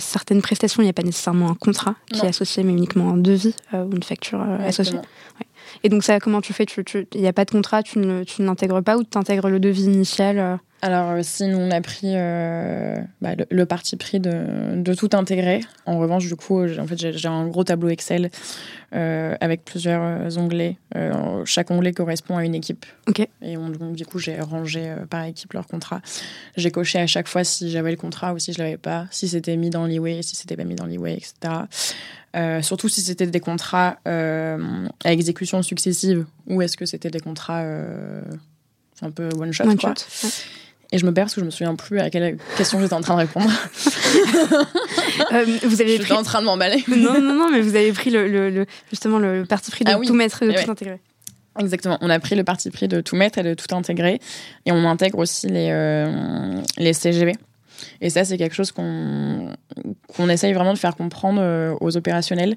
[0.00, 3.16] certaines prestations, il n'y a pas nécessairement un contrat qui est associé, mais uniquement un
[3.16, 4.98] devis ou une facture associée.
[5.82, 6.64] Et donc ça, comment tu fais?
[7.14, 9.60] Il n'y a pas de contrat, tu ne, tu l'intègres pas ou tu intègres le
[9.60, 10.56] devis initial euh?
[10.82, 15.10] Alors, euh, si nous, on a pris euh, bah, le, parti pris de, de, tout
[15.12, 15.60] intégrer.
[15.86, 18.30] En revanche, du coup, en fait, j'ai un gros tableau Excel
[18.92, 20.76] avec plusieurs onglets.
[21.44, 22.84] chaque onglet correspond à une équipe.
[23.08, 23.26] Ok.
[23.40, 26.00] Et donc, du coup, j'ai rangé par équipe leur contrat.
[26.56, 29.28] J'ai coché à chaque fois si j'avais le contrat ou si je l'avais pas, si
[29.28, 31.66] c'était mis dans l'e-way, si c'était pas mis dans l'e-way, etc.
[32.36, 37.18] Euh, surtout si c'était des contrats euh, à exécution successive ou est-ce que c'était des
[37.18, 38.22] contrats euh,
[39.02, 39.64] un peu one shot.
[39.76, 39.94] quoi.
[40.92, 43.00] Et je me perds parce que je me souviens plus à quelle question j'étais en
[43.00, 43.48] train de répondre.
[45.64, 46.82] vous avez j'étais en train de m'emballer.
[46.88, 50.14] non, non, non, mais vous avez pris le, justement le parti pris de ah tout
[50.14, 51.00] mettre et de tout intégrer.
[51.58, 51.98] Exactement.
[52.00, 54.20] On a pris le parti pris de tout mettre et de tout intégrer.
[54.66, 56.06] Et on intègre aussi les,
[56.78, 57.34] les CGV.
[58.00, 59.54] Et ça, c'est quelque chose qu'on
[60.16, 62.56] qu'on essaye vraiment de faire comprendre euh, aux opérationnels.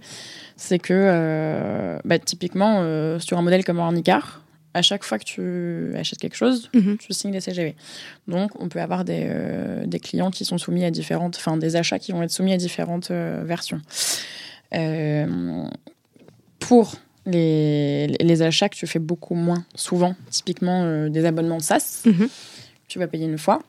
[0.56, 4.43] C'est que, euh, bah, typiquement, euh, sur un modèle comme Ornicar,
[4.74, 6.98] à chaque fois que tu achètes quelque chose, mhm.
[6.98, 7.76] tu signes des CGV.
[8.28, 9.30] Donc, on peut avoir des,
[9.86, 12.58] des, clients qui sont soumis à différentes, enfin, des achats qui vont être soumis à
[12.58, 13.82] différentes versions.
[16.60, 16.94] pour
[17.26, 22.28] les, les, achats que tu fais beaucoup moins souvent, typiquement des abonnements SaaS, mhm.
[22.88, 23.62] tu vas payer une fois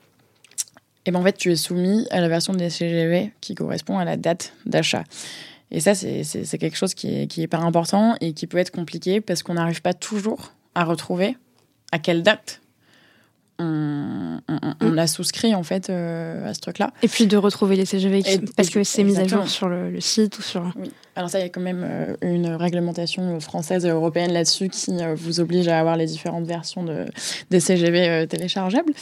[1.06, 4.04] et ben en fait, tu es soumis à la version des CGV qui correspond à
[4.04, 5.04] la date d'achat.
[5.70, 8.70] Et ça, c'est quelque chose qui est, qui est pas important et qui peut être
[8.70, 11.36] compliqué parce qu'on n'arrive pas toujours à retrouver
[11.92, 12.60] à quelle date
[13.58, 14.40] on,
[14.80, 16.90] on, a souscrit en fait euh, à ce truc-là.
[17.02, 18.22] Et puis de retrouver les CGV
[18.56, 20.72] parce que c'est mis à jour sur le, site ou sur.
[20.76, 20.90] Oui.
[21.14, 24.90] Alors ça, il y a quand même euh, une réglementation française et européenne là-dessus qui
[25.00, 27.06] euh, vous oblige à avoir les différentes versions de,
[27.50, 28.92] des CGV téléchargeables.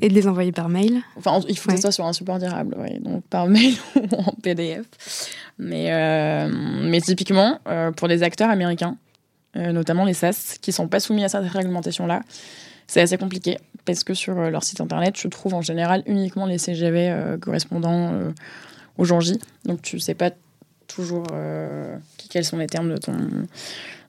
[0.00, 1.02] Et de les envoyer par mail.
[1.16, 2.98] Enfin, il faut que ce soit sur un support durable, oui.
[3.00, 4.86] donc par mail ou en PDF.
[5.58, 6.48] Mais,
[6.82, 7.58] mais typiquement,
[7.96, 8.96] pour les acteurs américains,
[9.54, 12.22] notamment les SAS, qui sont pas soumis à cette réglementation-là,
[12.86, 16.44] c'est assez compliqué parce que sur euh, leur site internet, je trouve en général uniquement
[16.44, 18.30] les CGV euh, correspondant euh,
[18.98, 19.38] au jour J.
[19.64, 20.30] Donc tu sais pas
[20.88, 21.26] toujours
[22.28, 23.16] quels sont les termes de ton,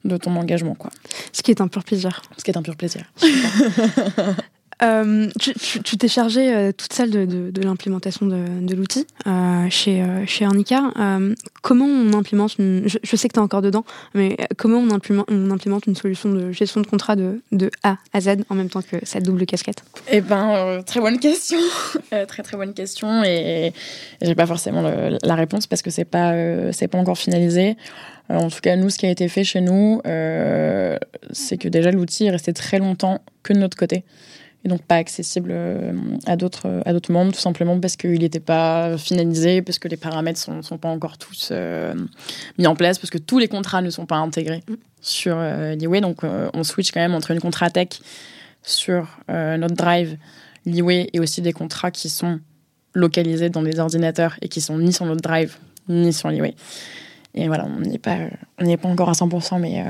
[0.03, 0.75] de ton engagement.
[0.75, 0.91] Quoi.
[1.31, 2.23] Ce qui est un pur plaisir.
[2.37, 3.09] Ce qui est un pur plaisir.
[4.83, 10.91] Euh, tu t'es chargée euh, toute seule de, l'implémentation de, l'outil euh, chez, chez Arnica.
[10.99, 15.87] Euh, comment on implémente une, je, sais que tu encore dedans, mais comment on implémente,
[15.87, 17.41] une solution de gestion de contrat de,
[17.83, 19.83] A à Z en même temps que cette double casquette?
[20.11, 21.59] Eh ben, très bonne question.
[22.27, 23.73] très très bonne question et,
[24.21, 26.33] j'ai pas forcément la réponse parce que c'est pas,
[26.71, 27.77] c'est pas encore finalisé.
[28.29, 30.01] en tout cas, nous, ce qui a été fait chez nous,
[31.31, 34.03] c'est que déjà l'outil est resté très longtemps que de notre côté
[34.65, 35.91] et donc pas accessible euh,
[36.25, 39.97] à d'autres à d'autres membres tout simplement parce qu'il n'était pas finalisé parce que les
[39.97, 41.93] paramètres sont sont pas encore tous euh,
[42.57, 44.73] mis en place parce que tous les contrats ne sont pas intégrés mm.
[45.01, 47.89] sur euh, Liway donc euh, on switch quand même entre une contrat tech
[48.61, 50.17] sur euh, notre drive
[50.65, 52.39] Liway et aussi des contrats qui sont
[52.93, 55.57] localisés dans des ordinateurs et qui sont ni sur notre drive
[55.89, 56.55] ni sur Liway
[57.35, 58.17] et voilà on n'y est pas
[58.59, 59.83] on n'y est pas encore à 100% mais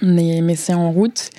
[0.00, 1.30] mais, mais c'est en route.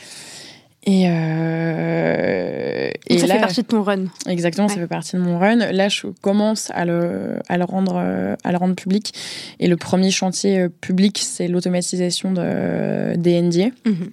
[0.86, 4.06] Et, euh, et ça là, fait partie de ton run.
[4.28, 4.74] Exactement, ouais.
[4.74, 5.56] ça fait partie de mon run.
[5.72, 7.96] Là, je commence à le, à le, rendre,
[8.44, 9.14] à le rendre public.
[9.60, 14.10] Et le premier chantier euh, public, c'est l'automatisation de, des NDA, mm -hmm.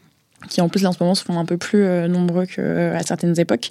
[0.48, 3.02] qui en plus, là, en ce moment, se font un peu plus euh, nombreux qu'à
[3.02, 3.70] certaines époques.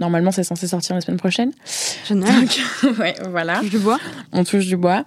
[0.00, 1.52] Normalement, c'est censé sortir la semaine prochaine.
[2.08, 2.40] Génial.
[2.40, 3.60] Donc, ouais, voilà.
[3.60, 4.00] On touche du bois?
[4.32, 5.04] On touche du bois.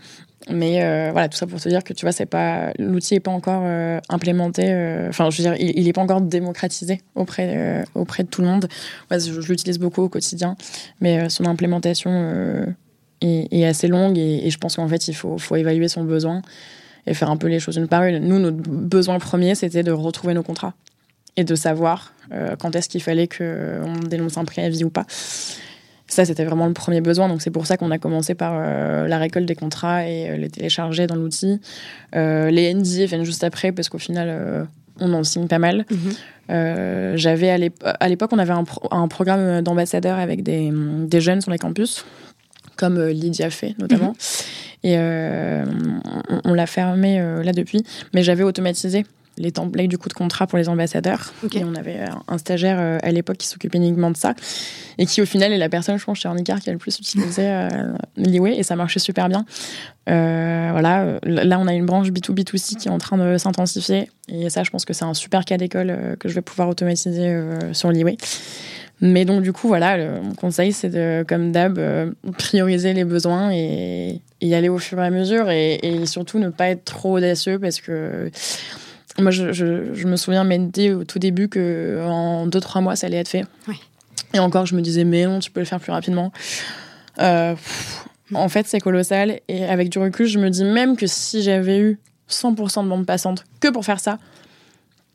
[0.50, 3.20] Mais euh, voilà, tout ça pour te dire que tu vois, c'est pas l'outil est
[3.20, 4.64] pas encore euh, implémenté.
[4.68, 8.42] Euh, enfin, je veux dire, il, il est pas encore démocratisé auprès auprès de tout
[8.42, 8.68] le monde.
[9.12, 10.56] Ouais, je, l'utilise beaucoup au quotidien,
[11.02, 12.66] mais son implémentation
[13.22, 16.04] est, est, assez longue et, et je pense qu'en fait, il faut faut évaluer son
[16.04, 16.42] besoin
[17.08, 18.20] et faire un peu les choses une par une.
[18.20, 20.76] Nous, notre besoin premier, c'était de retrouver nos contrats
[21.36, 22.14] et de savoir
[22.60, 25.06] quand est-ce qu'il fallait qu'on dénonce un préavis ou pas.
[26.08, 27.28] Ça, c'était vraiment le premier besoin.
[27.28, 30.38] Donc, c'est pour ça qu'on a commencé par euh, la récolte des contrats et euh,
[30.38, 31.60] les télécharger dans l'outil.
[32.16, 34.68] Euh, les NDA viennent juste après parce qu'au final,
[34.99, 35.86] on en signe pas mal.
[35.89, 37.18] Mm -hmm.
[37.18, 40.72] J'avais à l'époque, on avait un, pro un programme d'ambassadeurs avec des,
[41.14, 42.05] des, jeunes sur les campus,
[42.78, 44.14] comme Lydia fait notamment.
[44.14, 44.89] Mm -hmm.
[44.89, 44.95] Et
[46.34, 47.12] on, on l'a fermé
[47.47, 47.82] là depuis.
[48.14, 49.03] Mais j'avais automatisé
[49.38, 51.34] les templates du coup de contrat pour les ambassadeurs.
[51.44, 51.60] Okay.
[51.60, 54.34] Et on avait un stagiaire euh, à l'époque qui s'occupait uniquement de ça
[54.98, 56.98] et qui au final est la personne, je pense, chez Ornicar qui a le plus
[56.98, 59.46] utilisé euh, Liway et ça marchait super bien.
[60.10, 64.50] Euh, voilà, là on a une branche B2B2C qui est en train de s'intensifier et
[64.50, 67.28] ça je pense que c'est un super cas d'école euh, que je vais pouvoir automatiser
[67.28, 68.18] euh, sur Liway.
[69.00, 73.04] Mais donc du coup voilà, le, mon conseil c'est de comme d'hab euh, prioriser les
[73.04, 76.70] besoins et, et, y aller au fur et à mesure et, et surtout ne pas
[76.70, 78.32] être trop audacieux parce que
[79.20, 82.82] moi, je, je, je, me souviens m'être dit au tout début que en deux trois
[82.82, 83.45] mois, ça allait être fait.
[83.68, 83.80] Oui.
[84.34, 86.32] Et encore, je me disais, mais non, tu peux le faire plus rapidement.
[87.20, 89.39] Euh, pff, en fait, c'est colossal.
[89.47, 91.99] Et avec du recul, je me dis même que si j'avais eu
[92.30, 94.20] 100% de bande passante que pour faire ça,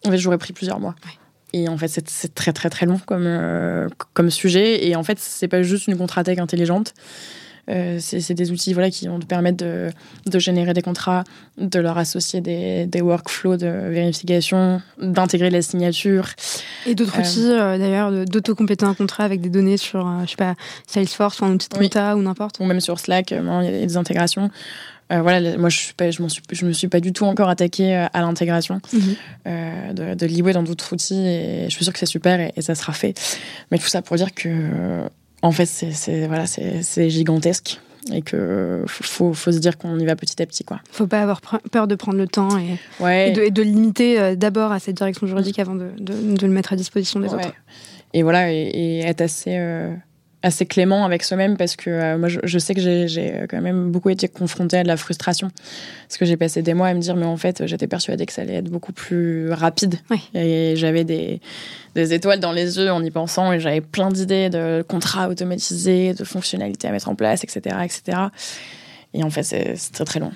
[0.05, 0.95] en fait, j'aurais pris plusieurs mois.
[1.05, 1.13] Oui.
[1.55, 4.87] Et en fait, c'est très très très long comme, euh, comme sujet.
[4.87, 6.95] Et en fait, c'est pas juste une contre-attaque intelligente.
[7.71, 9.91] Euh, c'est des outils voilà, qui vont te permettre de,
[10.27, 11.23] de, générer des contrats,
[11.59, 16.29] de leur associer des, des workflows de vérification, d'intégrer les signatures.
[16.87, 20.31] Et d'autres euh, outils, euh, d'ailleurs, d'autocompléter un contrat avec des données sur, euh, je
[20.31, 20.57] sais pas,
[20.89, 22.21] Salesforce ou un outil de compta oui.
[22.21, 22.59] ou n'importe.
[22.59, 24.51] Ou même sur Slack, il y a des intégrations.
[25.13, 27.49] Euh, voilà, moi je suis pas, je, suis, je me suis pas du tout encore
[27.49, 29.17] attaquée à l'intégration mm -hmm.
[29.47, 32.63] euh, de, de dans d'autres outils et je suis sûre que c'est super et, et,
[32.63, 33.15] ça sera fait.
[33.71, 34.49] Mais tout ça pour dire que
[35.43, 37.81] en fait, c'est voilà, c'est gigantesque
[38.13, 40.81] et que faut, faut se dire qu'on y va petit à petit quoi.
[40.91, 43.31] Faut pas avoir peur de prendre le temps et, ouais.
[43.31, 46.47] et, de, et de, limiter euh, d'abord à cette direction juridique avant de, de, de,
[46.47, 47.35] le mettre à disposition des ouais.
[47.35, 47.55] autres.
[48.13, 49.95] Et voilà, et, et être assez euh,
[50.43, 53.91] assez clément avec soi-même parce que euh, moi je, je, sais que j'ai quand même
[53.91, 55.51] beaucoup été confrontée à de la frustration.
[56.09, 58.33] Parce que j'ai passé des mois à me dire mais en fait j'étais persuadée que
[58.33, 59.97] ça allait être beaucoup plus rapide.
[60.35, 61.41] Et j'avais des,
[61.95, 66.15] des étoiles dans les yeux en y pensant et j'avais plein d'idées de contrats automatisés
[66.15, 68.19] de fonctionnalités à mettre en place etc etc
[69.15, 70.33] et en fait c'est très très long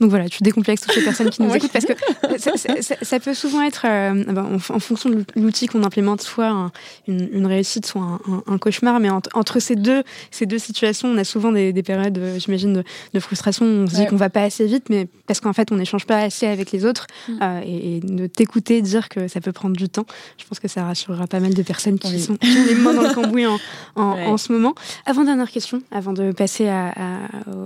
[0.00, 1.58] donc voilà, tu décomplexes toutes les personnes qui nous oui.
[1.58, 1.92] écoutent parce que
[2.38, 6.20] ça, ça, ça, peut souvent être, euh, ben, en, en, fonction de l'outil qu'on implémente,
[6.20, 6.72] soit un,
[7.06, 8.98] une, une, réussite, soit un, un, un cauchemar.
[8.98, 12.38] Mais entre, entre, ces deux, ces deux situations, on a souvent des, des périodes, euh,
[12.38, 13.64] j'imagine, de, de, frustration.
[13.64, 14.02] On se ouais.
[14.02, 16.72] dit qu'on va pas assez vite, mais parce qu'en fait, on n'échange pas assez avec
[16.72, 17.06] les autres.
[17.28, 17.32] Mm.
[17.42, 20.06] Euh, et, et, de t'écouter dire que ça peut prendre du temps,
[20.38, 22.20] je pense que ça rassurera pas mal de personnes qui, oui.
[22.20, 23.58] sont, qui ont les mains dans le cambouis en,
[23.94, 24.26] en, ouais.
[24.26, 24.74] en, ce moment.
[25.06, 27.18] Avant dernière question, avant de passer à, à,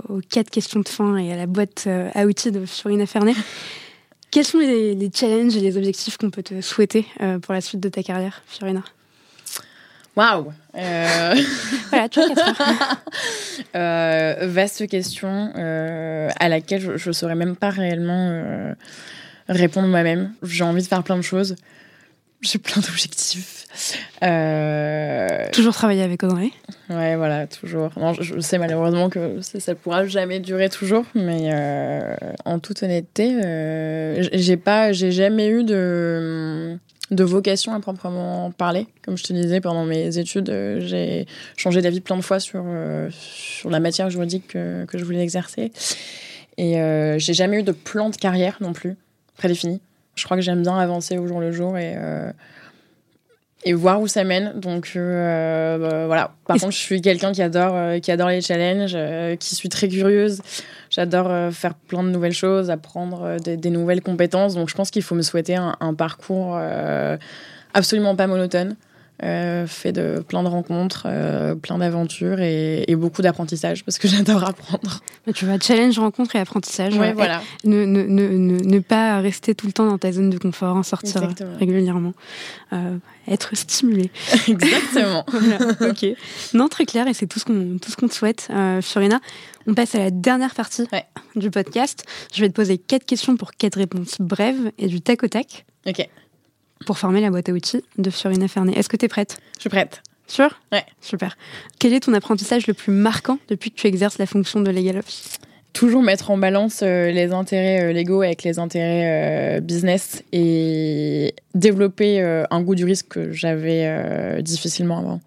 [0.09, 3.35] aux quatre questions de fin et à la boîte euh, à outils de Fiorina Fernet.
[4.31, 7.61] Quels sont les, les, challenges et les objectifs qu'on peut te souhaiter euh, pour la
[7.61, 8.83] suite de ta carrière, Fiorina?
[10.17, 11.35] Waouh euh...
[11.91, 12.97] Voilà, tu as 4 heures.
[13.77, 18.75] euh, vaste question euh, à laquelle je ne saurais même pas réellement euh,
[19.49, 20.33] répondre moi-même.
[20.43, 21.55] J'ai envie de faire plein de choses.
[22.41, 23.67] J'ai plein d'objectifs.
[24.23, 25.51] Euh...
[25.53, 26.51] Toujours travailler avec Audrey?
[26.91, 27.91] Ouais, voilà, toujours.
[27.97, 32.83] Non, je, sais malheureusement que ça, ne pourra jamais durer toujours, mais euh, en toute
[32.83, 36.79] honnêteté, euh, j'ai pas, j'ai jamais eu de
[37.11, 38.87] de vocation à proprement parler.
[39.03, 42.65] Comme je te disais, pendant mes études, euh, j'ai changé d'avis plein de fois sur,
[42.67, 45.73] euh, sur la matière juridique que, que je voulais exercer.
[46.59, 48.97] Et euh, j'ai jamais eu de plan de carrière non plus,
[49.37, 49.81] prédéfini.
[50.19, 51.97] Je crois que j'aime bien avancer au jour le jour et,
[53.65, 54.53] et voir où ça mène.
[54.59, 56.35] Donc bah, voilà.
[56.47, 58.97] Par contre, je suis quelqu'un qui adore, qui adore les challenges,
[59.39, 60.43] qui suis très curieuse.
[60.91, 64.55] J'adore faire plein de nouvelles choses, apprendre des, nouvelles compétences.
[64.55, 66.59] Donc je pense qu'il faut me souhaiter un, un parcours
[67.75, 68.77] absolument pas monotone.
[69.25, 74.45] Euh, fait de plein de rencontres, euh, plein d'aventures et, beaucoup d'apprentissage parce que j'adore
[74.45, 75.01] apprendre.
[75.35, 76.97] Tu vois, challenge, rencontre et apprentissage.
[76.97, 77.43] Ouais, voilà.
[77.65, 80.85] Ne, ne, ne, ne, pas rester tout le temps dans ta zone de confort, en
[80.85, 81.29] sortir
[81.59, 82.13] régulièrement.
[82.73, 84.11] Euh, être stimulé.
[84.49, 85.27] Exactement.
[85.81, 86.07] ok.
[86.55, 88.49] Non, très clair et c'est tout ce qu'on tout ce qu'on te souhaite.
[88.83, 89.21] Fiorina,
[89.67, 90.85] on passe à la dernière partie
[91.35, 92.05] du podcast.
[92.33, 95.67] Je vais te poser quatre questions pour quatre réponses brèves et du tac au tac.
[95.87, 96.09] Ok
[96.87, 98.73] pour former la boîte à outils de Fiorina Fernet.
[98.73, 99.39] Est-ce que tu es prête?
[99.57, 100.03] Je suis prête.
[100.27, 100.61] Sûr?
[100.73, 100.85] Ouais.
[101.01, 101.37] Super.
[101.79, 105.39] Quel est ton apprentissage le plus marquant depuis que tu exerces la fonction de LegalOps
[105.73, 111.35] Toujours mettre en balance euh, les intérêts euh, légaux avec les intérêts euh, business et
[111.55, 115.21] développer un goût du risque que j'avais difficilement avant.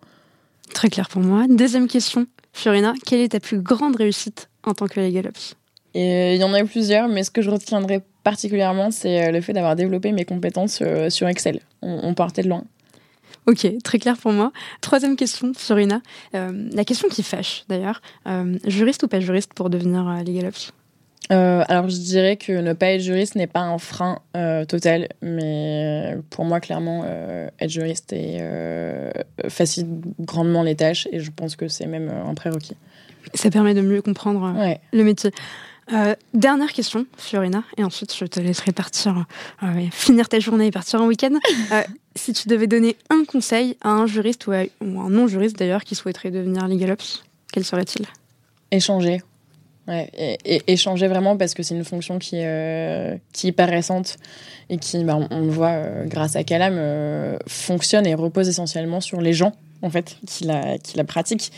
[0.74, 1.46] Très clair pour moi.
[1.50, 5.00] Deuxième question, Fiorina, quelle est ta plus grande réussite en tant que
[5.94, 9.42] LegalOps Il y en a plusieurs, mais ce que je retiendrai particulièrement, c'est euh, le
[9.42, 11.62] fait d'avoir développé mes compétences euh, sur Excel.
[11.82, 12.64] On, partait de loin.
[13.48, 14.52] Ok, très clair pour moi.
[14.82, 16.02] Troisième question, Fiorina.
[16.36, 18.02] Euh, la question qui fâche d'ailleurs.
[18.66, 20.72] juriste ou pas juriste pour devenir LegalOps
[21.30, 24.20] alors je dirais que ne pas être juriste n'est pas un frein
[24.68, 27.06] total, mais pour moi clairement
[27.58, 28.14] être juriste
[29.48, 29.88] facilite
[30.20, 32.76] grandement les tâches et je pense que c'est même un prérequis.
[33.34, 34.54] Ça permet de mieux comprendre
[34.92, 35.32] le métier.
[35.94, 39.26] Euh, dernière question, Fiorina, et ensuite je te laisserai partir,
[39.64, 41.34] euh, finir ta journée et partir en week-end.
[41.72, 41.84] Euh,
[42.16, 45.96] si tu devais donner un conseil à un juriste ou, à, un non-juriste d'ailleurs qui
[45.96, 47.24] souhaiterait devenir LegalOps,
[47.54, 48.06] quel serait-il?
[48.72, 49.22] Échanger.
[49.88, 54.18] et, échanger vraiment parce que c'est une fonction qui, qui est hyper récente
[54.70, 59.34] et qui, bah, on, le voit grâce à Calam, fonctionne et repose essentiellement sur les
[59.34, 61.52] gens en fait, qui la, pratique.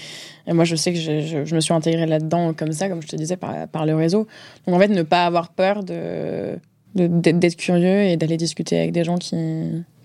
[0.47, 3.15] Et moi, je sais que je, me suis intégrée là-dedans comme ça, comme je te
[3.15, 4.27] disais, par, le réseau.
[4.65, 9.17] Donc, en fait, ne pas avoir peur d'être curieux et d'aller discuter avec des gens
[9.17, 9.35] qui,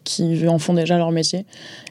[0.09, 1.45] qui en font déjà leur métier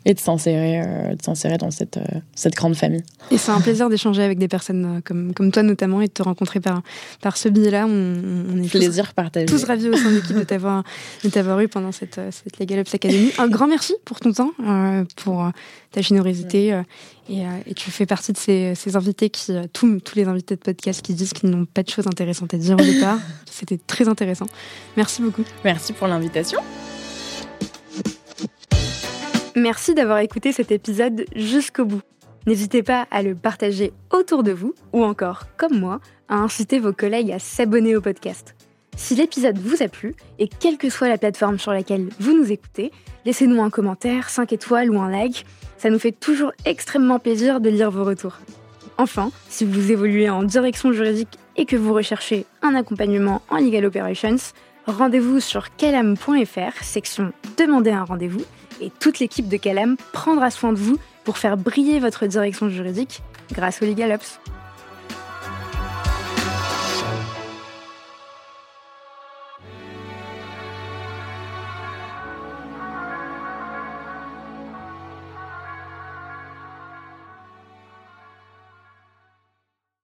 [0.06, 3.04] et de s'insérer, euh, dans cette, euh, cette grande famille.
[3.30, 6.12] Et c'est un plaisir d'échanger avec des personnes euh, comme, comme toi notamment et de
[6.12, 6.82] te rencontrer par,
[7.22, 7.86] par ce biais-là.
[7.86, 9.46] On, est plaisir tous, partagé.
[9.46, 10.84] tous ravis au sein de l'équipe de t'avoir,
[11.24, 13.32] de t'avoir eu pendant cette, cette Legal Ops Academy.
[13.38, 14.52] Un grand merci pour ton temps,
[15.16, 15.52] pour
[15.92, 16.82] ta générosité.
[17.30, 20.62] Et, et, tu fais partie de ces, ces invités qui, tous, tous les invités de
[20.62, 23.20] podcast qui disent qu'ils n'ont pas de choses intéressantes à dire au départ.
[23.52, 24.48] C'était très intéressant.
[24.96, 25.44] Merci beaucoup.
[25.64, 26.62] Merci pour l'invitation.
[29.58, 32.04] Merci d'avoir écouté cet épisode jusqu'au bout.
[32.46, 36.94] N'hésitez pas à le partager autour de vous ou encore, comme moi, à inciter vos
[36.94, 38.54] collègues à s'abonner au podcast.
[38.96, 42.52] Si l'épisode vous a plu, et quelle que soit la plateforme sur laquelle vous nous
[42.52, 42.92] écoutez,
[43.26, 45.44] laissez-nous un commentaire, 5 étoiles ou un like.
[45.80, 48.38] Ça nous fait toujours extrêmement plaisir de lire vos retours.
[49.00, 53.86] Enfin, si vous évoluez en direction juridique et que vous recherchez un accompagnement en legal
[53.86, 54.38] operations,
[54.86, 58.46] rendez-vous sur calam.fr, section Demander un rendez-vous,
[58.82, 63.22] et toute l'équipe de Calam prendra soin de vous pour faire briller votre direction juridique
[63.52, 64.40] grâce au Legal Ops.